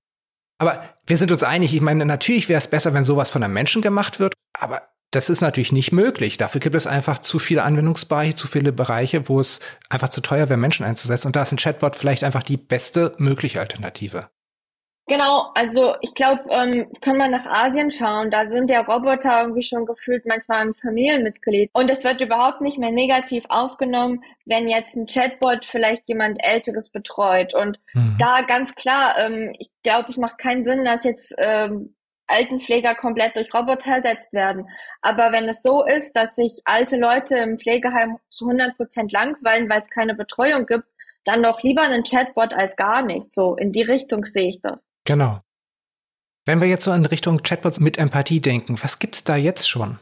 Aber 0.58 0.82
wir 1.06 1.16
sind 1.16 1.32
uns 1.32 1.42
einig, 1.42 1.74
ich 1.74 1.80
meine, 1.80 2.04
natürlich 2.04 2.48
wäre 2.48 2.58
es 2.58 2.68
besser, 2.68 2.94
wenn 2.94 3.02
sowas 3.02 3.30
von 3.30 3.42
einem 3.42 3.54
Menschen 3.54 3.82
gemacht 3.82 4.20
wird, 4.20 4.34
aber 4.52 4.82
das 5.10 5.28
ist 5.28 5.40
natürlich 5.40 5.72
nicht 5.72 5.90
möglich. 5.90 6.36
Dafür 6.36 6.60
gibt 6.60 6.76
es 6.76 6.86
einfach 6.86 7.18
zu 7.18 7.38
viele 7.38 7.64
Anwendungsbereiche, 7.64 8.36
zu 8.36 8.46
viele 8.46 8.70
Bereiche, 8.70 9.28
wo 9.28 9.40
es 9.40 9.60
einfach 9.88 10.10
zu 10.10 10.20
teuer 10.20 10.48
wäre, 10.48 10.58
Menschen 10.58 10.86
einzusetzen. 10.86 11.28
Und 11.28 11.36
da 11.36 11.42
ist 11.42 11.52
ein 11.52 11.56
Chatbot 11.56 11.96
vielleicht 11.96 12.22
einfach 12.22 12.44
die 12.44 12.56
beste 12.56 13.14
mögliche 13.18 13.60
Alternative. 13.60 14.30
Genau, 15.10 15.50
also 15.56 15.96
ich 16.02 16.14
glaube, 16.14 16.44
ähm, 16.50 16.88
können 17.00 17.18
wir 17.18 17.26
nach 17.26 17.44
Asien 17.44 17.90
schauen, 17.90 18.30
da 18.30 18.46
sind 18.46 18.70
ja 18.70 18.82
Roboter 18.82 19.42
irgendwie 19.42 19.64
schon 19.64 19.84
gefühlt 19.84 20.24
manchmal 20.24 20.58
ein 20.60 20.74
Familienmitglied. 20.74 21.68
Und 21.72 21.90
es 21.90 22.04
wird 22.04 22.20
überhaupt 22.20 22.60
nicht 22.60 22.78
mehr 22.78 22.92
negativ 22.92 23.42
aufgenommen, 23.48 24.22
wenn 24.44 24.68
jetzt 24.68 24.94
ein 24.94 25.06
Chatbot 25.06 25.64
vielleicht 25.64 26.08
jemand 26.08 26.38
Älteres 26.46 26.90
betreut. 26.90 27.54
Und 27.54 27.80
mhm. 27.92 28.18
da 28.20 28.42
ganz 28.42 28.76
klar, 28.76 29.16
ähm, 29.18 29.52
ich 29.58 29.72
glaube, 29.82 30.10
es 30.10 30.16
macht 30.16 30.38
keinen 30.38 30.64
Sinn, 30.64 30.84
dass 30.84 31.02
jetzt 31.02 31.34
ähm, 31.38 31.96
Altenpfleger 32.28 32.94
komplett 32.94 33.34
durch 33.34 33.52
Roboter 33.52 33.96
ersetzt 33.96 34.32
werden. 34.32 34.68
Aber 35.02 35.32
wenn 35.32 35.48
es 35.48 35.60
so 35.60 35.84
ist, 35.84 36.12
dass 36.12 36.36
sich 36.36 36.60
alte 36.66 36.96
Leute 36.96 37.36
im 37.36 37.58
Pflegeheim 37.58 38.18
zu 38.28 38.44
100 38.44 38.76
Prozent 38.76 39.10
langweilen, 39.10 39.68
weil 39.68 39.80
es 39.80 39.90
keine 39.90 40.14
Betreuung 40.14 40.66
gibt, 40.66 40.84
dann 41.24 41.42
doch 41.42 41.60
lieber 41.64 41.82
einen 41.82 42.04
Chatbot 42.04 42.54
als 42.54 42.76
gar 42.76 43.02
nicht. 43.02 43.34
So 43.34 43.56
in 43.56 43.72
die 43.72 43.82
Richtung 43.82 44.24
sehe 44.24 44.50
ich 44.50 44.60
das. 44.62 44.78
Genau. 45.10 45.40
Wenn 46.46 46.60
wir 46.60 46.68
jetzt 46.68 46.84
so 46.84 46.92
in 46.92 47.04
Richtung 47.04 47.42
Chatbots 47.42 47.80
mit 47.80 47.98
Empathie 47.98 48.40
denken, 48.40 48.76
was 48.80 49.00
gibt's 49.00 49.24
da 49.24 49.34
jetzt 49.34 49.68
schon? 49.68 49.98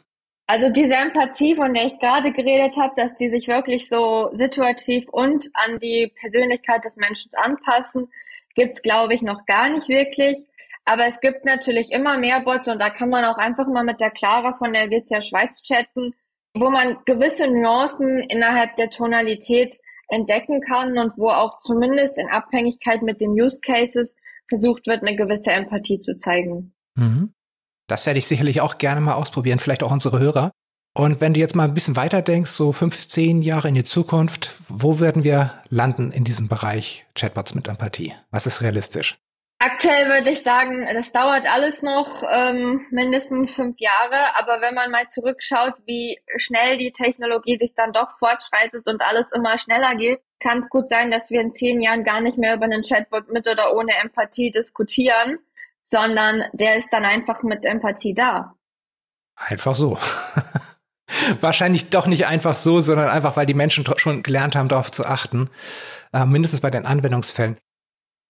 Also 0.46 0.68
diese 0.68 0.96
Empathie, 0.96 1.56
von 1.56 1.72
der 1.72 1.86
ich 1.86 1.98
gerade 1.98 2.30
geredet 2.30 2.76
habe, 2.76 2.92
dass 2.94 3.16
die 3.16 3.30
sich 3.30 3.48
wirklich 3.48 3.88
so 3.88 4.28
situativ 4.34 5.08
und 5.08 5.48
an 5.54 5.78
die 5.78 6.12
Persönlichkeit 6.20 6.84
des 6.84 6.96
Menschen 6.96 7.30
anpassen, 7.36 8.12
gibt's 8.54 8.82
glaube 8.82 9.14
ich 9.14 9.22
noch 9.22 9.46
gar 9.46 9.70
nicht 9.70 9.88
wirklich. 9.88 10.44
Aber 10.84 11.06
es 11.06 11.18
gibt 11.20 11.46
natürlich 11.46 11.90
immer 11.90 12.18
mehr 12.18 12.40
Bots 12.40 12.68
und 12.68 12.78
da 12.78 12.90
kann 12.90 13.08
man 13.08 13.24
auch 13.24 13.38
einfach 13.38 13.66
mal 13.66 13.84
mit 13.84 14.00
der 14.00 14.10
Clara 14.10 14.52
von 14.52 14.74
der 14.74 14.90
WCA 14.90 15.22
Schweiz 15.22 15.62
chatten, 15.62 16.12
wo 16.52 16.68
man 16.68 16.98
gewisse 17.06 17.46
Nuancen 17.46 18.18
innerhalb 18.18 18.76
der 18.76 18.90
Tonalität 18.90 19.74
entdecken 20.08 20.60
kann 20.60 20.98
und 20.98 21.16
wo 21.16 21.30
auch 21.30 21.60
zumindest 21.60 22.18
in 22.18 22.28
Abhängigkeit 22.28 23.00
mit 23.00 23.22
den 23.22 23.30
Use 23.30 23.60
Cases 23.62 24.14
versucht 24.48 24.86
wird, 24.86 25.02
eine 25.02 25.16
gewisse 25.16 25.52
Empathie 25.52 26.00
zu 26.00 26.16
zeigen. 26.16 26.74
Mhm. 26.94 27.34
Das 27.86 28.06
werde 28.06 28.18
ich 28.18 28.26
sicherlich 28.26 28.60
auch 28.60 28.78
gerne 28.78 29.00
mal 29.00 29.14
ausprobieren, 29.14 29.58
vielleicht 29.58 29.82
auch 29.82 29.90
unsere 29.90 30.18
Hörer. 30.18 30.52
Und 30.94 31.20
wenn 31.20 31.32
du 31.32 31.40
jetzt 31.40 31.54
mal 31.54 31.64
ein 31.64 31.74
bisschen 31.74 31.96
weiter 31.96 32.22
denkst, 32.22 32.50
so 32.50 32.72
fünf, 32.72 32.98
zehn 32.98 33.40
Jahre 33.40 33.68
in 33.68 33.74
die 33.74 33.84
Zukunft, 33.84 34.56
wo 34.68 35.00
werden 35.00 35.22
wir 35.22 35.54
landen 35.68 36.10
in 36.10 36.24
diesem 36.24 36.48
Bereich 36.48 37.06
Chatbots 37.14 37.54
mit 37.54 37.68
Empathie? 37.68 38.14
Was 38.30 38.46
ist 38.46 38.62
realistisch? 38.62 39.16
Aktuell 39.60 40.08
würde 40.08 40.30
ich 40.30 40.42
sagen, 40.42 40.86
das 40.92 41.12
dauert 41.12 41.52
alles 41.52 41.82
noch 41.82 42.22
ähm, 42.30 42.86
mindestens 42.90 43.54
fünf 43.54 43.76
Jahre. 43.78 44.36
Aber 44.36 44.60
wenn 44.60 44.74
man 44.74 44.90
mal 44.90 45.08
zurückschaut, 45.08 45.74
wie 45.84 46.18
schnell 46.36 46.78
die 46.78 46.92
Technologie 46.92 47.58
sich 47.58 47.74
dann 47.74 47.92
doch 47.92 48.18
fortschreitet 48.18 48.86
und 48.86 49.02
alles 49.02 49.26
immer 49.32 49.58
schneller 49.58 49.96
geht, 49.96 50.20
kann 50.40 50.58
es 50.58 50.68
gut 50.68 50.88
sein, 50.88 51.10
dass 51.10 51.30
wir 51.30 51.40
in 51.40 51.52
zehn 51.52 51.80
Jahren 51.80 52.04
gar 52.04 52.20
nicht 52.20 52.38
mehr 52.38 52.54
über 52.54 52.64
einen 52.64 52.82
Chatbot 52.82 53.32
mit 53.32 53.48
oder 53.48 53.74
ohne 53.74 53.92
Empathie 54.02 54.50
diskutieren, 54.50 55.38
sondern 55.82 56.44
der 56.52 56.76
ist 56.76 56.92
dann 56.92 57.04
einfach 57.04 57.42
mit 57.42 57.64
Empathie 57.64 58.14
da. 58.14 58.54
Einfach 59.36 59.74
so. 59.74 59.98
Wahrscheinlich 61.40 61.88
doch 61.90 62.06
nicht 62.06 62.26
einfach 62.26 62.54
so, 62.54 62.80
sondern 62.80 63.08
einfach, 63.08 63.36
weil 63.36 63.46
die 63.46 63.54
Menschen 63.54 63.84
schon 63.96 64.22
gelernt 64.22 64.56
haben, 64.56 64.68
darauf 64.68 64.90
zu 64.90 65.06
achten. 65.06 65.48
Äh, 66.12 66.26
mindestens 66.26 66.60
bei 66.60 66.70
den 66.70 66.86
Anwendungsfällen. 66.86 67.56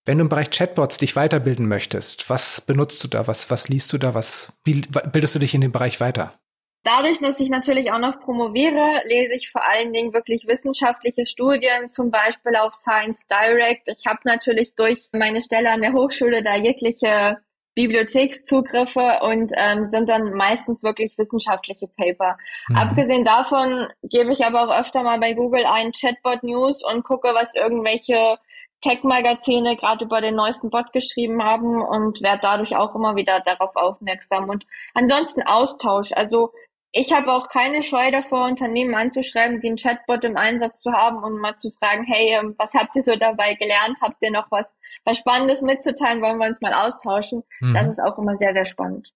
Wenn 0.04 0.18
du 0.18 0.22
im 0.22 0.28
Bereich 0.28 0.50
Chatbots 0.50 0.98
dich 0.98 1.16
weiterbilden 1.16 1.66
möchtest, 1.66 2.30
was 2.30 2.60
benutzt 2.60 3.02
du 3.04 3.08
da? 3.08 3.26
Was, 3.26 3.50
was 3.50 3.68
liest 3.68 3.92
du 3.92 3.98
da? 3.98 4.14
Was, 4.14 4.52
wie 4.64 4.80
bildest 5.12 5.34
du 5.34 5.38
dich 5.38 5.54
in 5.54 5.60
dem 5.60 5.72
Bereich 5.72 6.00
weiter? 6.00 6.38
Dadurch, 6.84 7.18
dass 7.18 7.40
ich 7.40 7.50
natürlich 7.50 7.92
auch 7.92 7.98
noch 7.98 8.20
promoviere, 8.20 9.02
lese 9.04 9.34
ich 9.34 9.50
vor 9.50 9.62
allen 9.68 9.92
Dingen 9.92 10.12
wirklich 10.12 10.46
wissenschaftliche 10.46 11.26
Studien, 11.26 11.88
zum 11.88 12.10
Beispiel 12.10 12.56
auf 12.56 12.72
Science 12.74 13.26
Direct. 13.26 13.88
Ich 13.88 14.06
habe 14.06 14.20
natürlich 14.24 14.74
durch 14.74 15.08
meine 15.12 15.42
Stelle 15.42 15.70
an 15.70 15.82
der 15.82 15.92
Hochschule 15.92 16.42
da 16.42 16.56
jegliche 16.56 17.38
Bibliothekszugriffe 17.74 19.20
und 19.22 19.52
ähm, 19.56 19.86
sind 19.86 20.08
dann 20.08 20.32
meistens 20.32 20.82
wirklich 20.82 21.16
wissenschaftliche 21.16 21.86
Paper. 21.86 22.36
Mhm. 22.68 22.76
Abgesehen 22.76 23.22
davon 23.22 23.86
gebe 24.02 24.32
ich 24.32 24.44
aber 24.44 24.64
auch 24.64 24.80
öfter 24.80 25.04
mal 25.04 25.20
bei 25.20 25.32
Google 25.32 25.64
ein 25.64 25.92
Chatbot 25.92 26.42
News 26.42 26.82
und 26.82 27.04
gucke, 27.04 27.28
was 27.34 27.54
irgendwelche 27.54 28.38
Tech-Magazine 28.80 29.76
gerade 29.76 30.04
über 30.04 30.20
den 30.20 30.34
neuesten 30.34 30.70
Bot 30.70 30.92
geschrieben 30.92 31.42
haben 31.42 31.80
und 31.82 32.20
werde 32.20 32.40
dadurch 32.42 32.74
auch 32.74 32.94
immer 32.94 33.14
wieder 33.14 33.40
darauf 33.40 33.76
aufmerksam. 33.76 34.48
Und 34.48 34.66
ansonsten 34.94 35.42
Austausch. 35.42 36.10
Also 36.12 36.52
ich 36.92 37.12
habe 37.12 37.32
auch 37.32 37.48
keine 37.48 37.82
Scheu 37.82 38.10
davor, 38.10 38.46
Unternehmen 38.46 38.94
anzuschreiben, 38.94 39.60
die 39.60 39.68
einen 39.68 39.76
Chatbot 39.76 40.24
im 40.24 40.36
Einsatz 40.36 40.80
zu 40.80 40.92
haben 40.92 41.22
und 41.22 41.38
mal 41.38 41.54
zu 41.56 41.70
fragen, 41.70 42.04
hey, 42.04 42.38
ähm, 42.38 42.54
was 42.58 42.74
habt 42.74 42.96
ihr 42.96 43.02
so 43.02 43.14
dabei 43.14 43.54
gelernt? 43.54 43.98
Habt 44.00 44.22
ihr 44.22 44.30
noch 44.30 44.50
was, 44.50 44.74
was 45.04 45.18
Spannendes 45.18 45.60
mitzuteilen? 45.60 46.22
Wollen 46.22 46.38
wir 46.38 46.48
uns 46.48 46.60
mal 46.60 46.72
austauschen? 46.72 47.42
Mhm. 47.60 47.74
Das 47.74 47.88
ist 47.88 48.00
auch 48.00 48.18
immer 48.18 48.36
sehr, 48.36 48.52
sehr 48.52 48.64
spannend. 48.64 49.12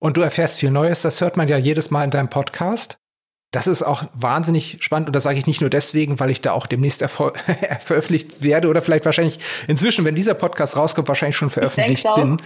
Und 0.00 0.18
du 0.18 0.20
erfährst 0.20 0.60
viel 0.60 0.70
Neues, 0.70 1.00
das 1.02 1.20
hört 1.22 1.36
man 1.36 1.48
ja 1.48 1.56
jedes 1.56 1.90
Mal 1.90 2.04
in 2.04 2.10
deinem 2.10 2.28
Podcast. 2.28 2.98
Das 3.54 3.68
ist 3.68 3.84
auch 3.84 4.02
wahnsinnig 4.14 4.78
spannend 4.80 5.08
und 5.08 5.14
das 5.14 5.22
sage 5.22 5.38
ich 5.38 5.46
nicht 5.46 5.60
nur 5.60 5.70
deswegen, 5.70 6.18
weil 6.18 6.30
ich 6.30 6.40
da 6.40 6.50
auch 6.50 6.66
demnächst 6.66 7.04
veröffentlicht 7.08 8.42
werde 8.42 8.66
oder 8.66 8.82
vielleicht 8.82 9.04
wahrscheinlich 9.04 9.38
inzwischen, 9.68 10.04
wenn 10.04 10.16
dieser 10.16 10.34
Podcast 10.34 10.76
rauskommt, 10.76 11.06
wahrscheinlich 11.06 11.36
schon 11.36 11.50
veröffentlicht 11.50 12.04
bin. 12.16 12.38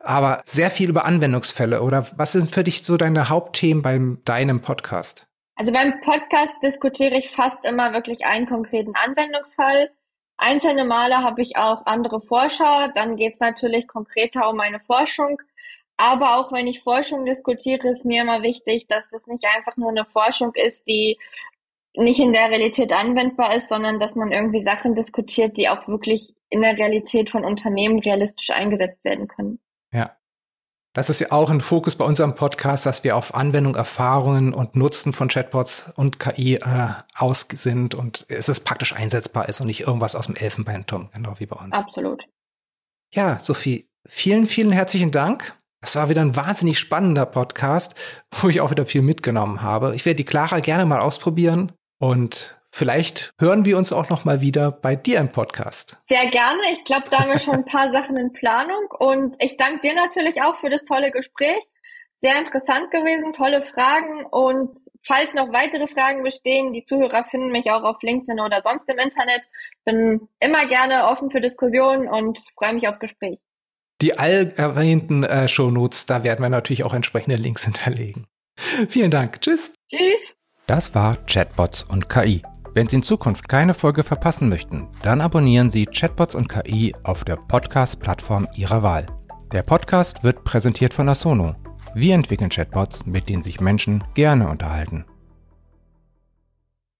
Aber 0.00 0.42
sehr 0.44 0.70
viel 0.70 0.90
über 0.90 1.06
Anwendungsfälle 1.06 1.80
oder 1.80 2.08
was 2.16 2.32
sind 2.32 2.50
für 2.50 2.62
dich 2.62 2.82
so 2.82 2.98
deine 2.98 3.30
Hauptthemen 3.30 3.82
beim 3.82 4.18
deinem 4.26 4.60
Podcast? 4.60 5.26
Also 5.56 5.72
beim 5.72 5.98
Podcast 6.02 6.52
diskutiere 6.62 7.16
ich 7.16 7.30
fast 7.30 7.64
immer 7.64 7.94
wirklich 7.94 8.26
einen 8.26 8.46
konkreten 8.46 8.92
Anwendungsfall. 9.02 9.90
Einzelne 10.36 10.84
Male 10.84 11.22
habe 11.22 11.40
ich 11.40 11.56
auch 11.56 11.86
andere 11.86 12.20
Forscher. 12.20 12.90
Dann 12.94 13.16
geht 13.16 13.34
es 13.34 13.40
natürlich 13.40 13.88
konkreter 13.88 14.50
um 14.50 14.56
meine 14.56 14.80
Forschung. 14.80 15.40
Aber 16.00 16.38
auch 16.38 16.50
wenn 16.50 16.66
ich 16.66 16.82
Forschung 16.82 17.26
diskutiere, 17.26 17.88
ist 17.88 18.06
mir 18.06 18.22
immer 18.22 18.42
wichtig, 18.42 18.86
dass 18.88 19.08
das 19.10 19.26
nicht 19.26 19.44
einfach 19.44 19.76
nur 19.76 19.90
eine 19.90 20.06
Forschung 20.06 20.52
ist, 20.54 20.86
die 20.88 21.18
nicht 21.94 22.20
in 22.20 22.32
der 22.32 22.48
Realität 22.48 22.92
anwendbar 22.92 23.54
ist, 23.54 23.68
sondern 23.68 23.98
dass 23.98 24.14
man 24.14 24.32
irgendwie 24.32 24.62
Sachen 24.62 24.94
diskutiert, 24.94 25.56
die 25.56 25.68
auch 25.68 25.88
wirklich 25.88 26.36
in 26.48 26.62
der 26.62 26.78
Realität 26.78 27.30
von 27.30 27.44
Unternehmen 27.44 27.98
realistisch 27.98 28.50
eingesetzt 28.50 29.04
werden 29.04 29.28
können. 29.28 29.58
Ja. 29.92 30.16
Das 30.92 31.08
ist 31.08 31.20
ja 31.20 31.30
auch 31.30 31.50
ein 31.50 31.60
Fokus 31.60 31.94
bei 31.94 32.04
unserem 32.04 32.34
Podcast, 32.34 32.84
dass 32.84 33.04
wir 33.04 33.16
auf 33.16 33.34
Anwendung, 33.34 33.76
Erfahrungen 33.76 34.52
und 34.52 34.74
Nutzen 34.74 35.12
von 35.12 35.28
Chatbots 35.28 35.92
und 35.94 36.18
KI 36.18 36.56
äh, 36.56 36.88
aus 37.14 37.46
sind 37.52 37.94
und 37.94 38.24
es 38.28 38.48
ist 38.48 38.60
praktisch 38.64 38.94
einsetzbar 38.94 39.48
ist 39.48 39.60
und 39.60 39.68
nicht 39.68 39.82
irgendwas 39.82 40.16
aus 40.16 40.26
dem 40.26 40.34
Elfenbeinturm, 40.34 41.10
genau 41.12 41.34
wie 41.38 41.46
bei 41.46 41.56
uns. 41.56 41.76
Absolut. 41.76 42.24
Ja, 43.12 43.38
Sophie, 43.38 43.88
vielen, 44.04 44.46
vielen 44.46 44.72
herzlichen 44.72 45.12
Dank 45.12 45.59
das 45.80 45.96
war 45.96 46.08
wieder 46.10 46.20
ein 46.20 46.36
wahnsinnig 46.36 46.78
spannender 46.78 47.26
Podcast, 47.26 47.94
wo 48.30 48.48
ich 48.48 48.60
auch 48.60 48.70
wieder 48.70 48.86
viel 48.86 49.02
mitgenommen 49.02 49.62
habe. 49.62 49.94
Ich 49.94 50.04
werde 50.04 50.16
die 50.16 50.24
Clara 50.24 50.60
gerne 50.60 50.84
mal 50.84 51.00
ausprobieren 51.00 51.72
und 51.98 52.60
vielleicht 52.70 53.32
hören 53.40 53.64
wir 53.64 53.78
uns 53.78 53.92
auch 53.92 54.10
noch 54.10 54.24
mal 54.24 54.42
wieder 54.42 54.72
bei 54.72 54.94
dir 54.94 55.18
im 55.18 55.32
Podcast. 55.32 55.96
Sehr 56.08 56.30
gerne. 56.30 56.60
Ich 56.72 56.84
glaube, 56.84 57.04
da 57.10 57.20
haben 57.20 57.30
wir 57.30 57.38
schon 57.38 57.54
ein 57.54 57.64
paar 57.64 57.90
Sachen 57.92 58.16
in 58.16 58.32
Planung 58.32 58.88
und 58.98 59.42
ich 59.42 59.56
danke 59.56 59.80
dir 59.80 59.94
natürlich 59.94 60.42
auch 60.42 60.56
für 60.56 60.68
das 60.68 60.84
tolle 60.84 61.10
Gespräch. 61.10 61.64
Sehr 62.22 62.38
interessant 62.38 62.90
gewesen, 62.90 63.32
tolle 63.32 63.62
Fragen 63.62 64.26
und 64.26 64.76
falls 65.02 65.32
noch 65.32 65.54
weitere 65.54 65.88
Fragen 65.88 66.22
bestehen, 66.22 66.74
die 66.74 66.84
Zuhörer 66.84 67.24
finden 67.24 67.50
mich 67.50 67.70
auch 67.70 67.82
auf 67.82 68.02
LinkedIn 68.02 68.40
oder 68.40 68.60
sonst 68.62 68.86
im 68.90 68.98
Internet. 68.98 69.40
Bin 69.86 70.28
immer 70.38 70.66
gerne 70.66 71.06
offen 71.06 71.30
für 71.30 71.40
Diskussionen 71.40 72.06
und 72.06 72.38
freue 72.58 72.74
mich 72.74 72.86
aufs 72.86 73.00
Gespräch. 73.00 73.38
Die 74.02 74.18
all 74.18 74.52
erwähnten 74.56 75.24
äh, 75.24 75.46
Shownotes, 75.46 76.06
da 76.06 76.24
werden 76.24 76.42
wir 76.42 76.48
natürlich 76.48 76.84
auch 76.84 76.94
entsprechende 76.94 77.36
Links 77.36 77.64
hinterlegen. 77.64 78.26
Vielen 78.88 79.10
Dank. 79.10 79.40
Tschüss. 79.40 79.72
Tschüss. 79.90 80.34
Das 80.66 80.94
war 80.94 81.16
Chatbots 81.26 81.82
und 81.82 82.08
KI. 82.08 82.42
Wenn 82.72 82.88
Sie 82.88 82.96
in 82.96 83.02
Zukunft 83.02 83.48
keine 83.48 83.74
Folge 83.74 84.04
verpassen 84.04 84.48
möchten, 84.48 84.88
dann 85.02 85.20
abonnieren 85.20 85.70
Sie 85.70 85.86
Chatbots 85.86 86.34
und 86.34 86.48
KI 86.48 86.94
auf 87.02 87.24
der 87.24 87.36
Podcast-Plattform 87.36 88.46
Ihrer 88.54 88.82
Wahl. 88.82 89.06
Der 89.52 89.62
Podcast 89.62 90.22
wird 90.22 90.44
präsentiert 90.44 90.94
von 90.94 91.08
Asono. 91.08 91.56
Wir 91.94 92.14
entwickeln 92.14 92.50
Chatbots, 92.50 93.04
mit 93.04 93.28
denen 93.28 93.42
sich 93.42 93.60
Menschen 93.60 94.04
gerne 94.14 94.48
unterhalten. 94.48 95.04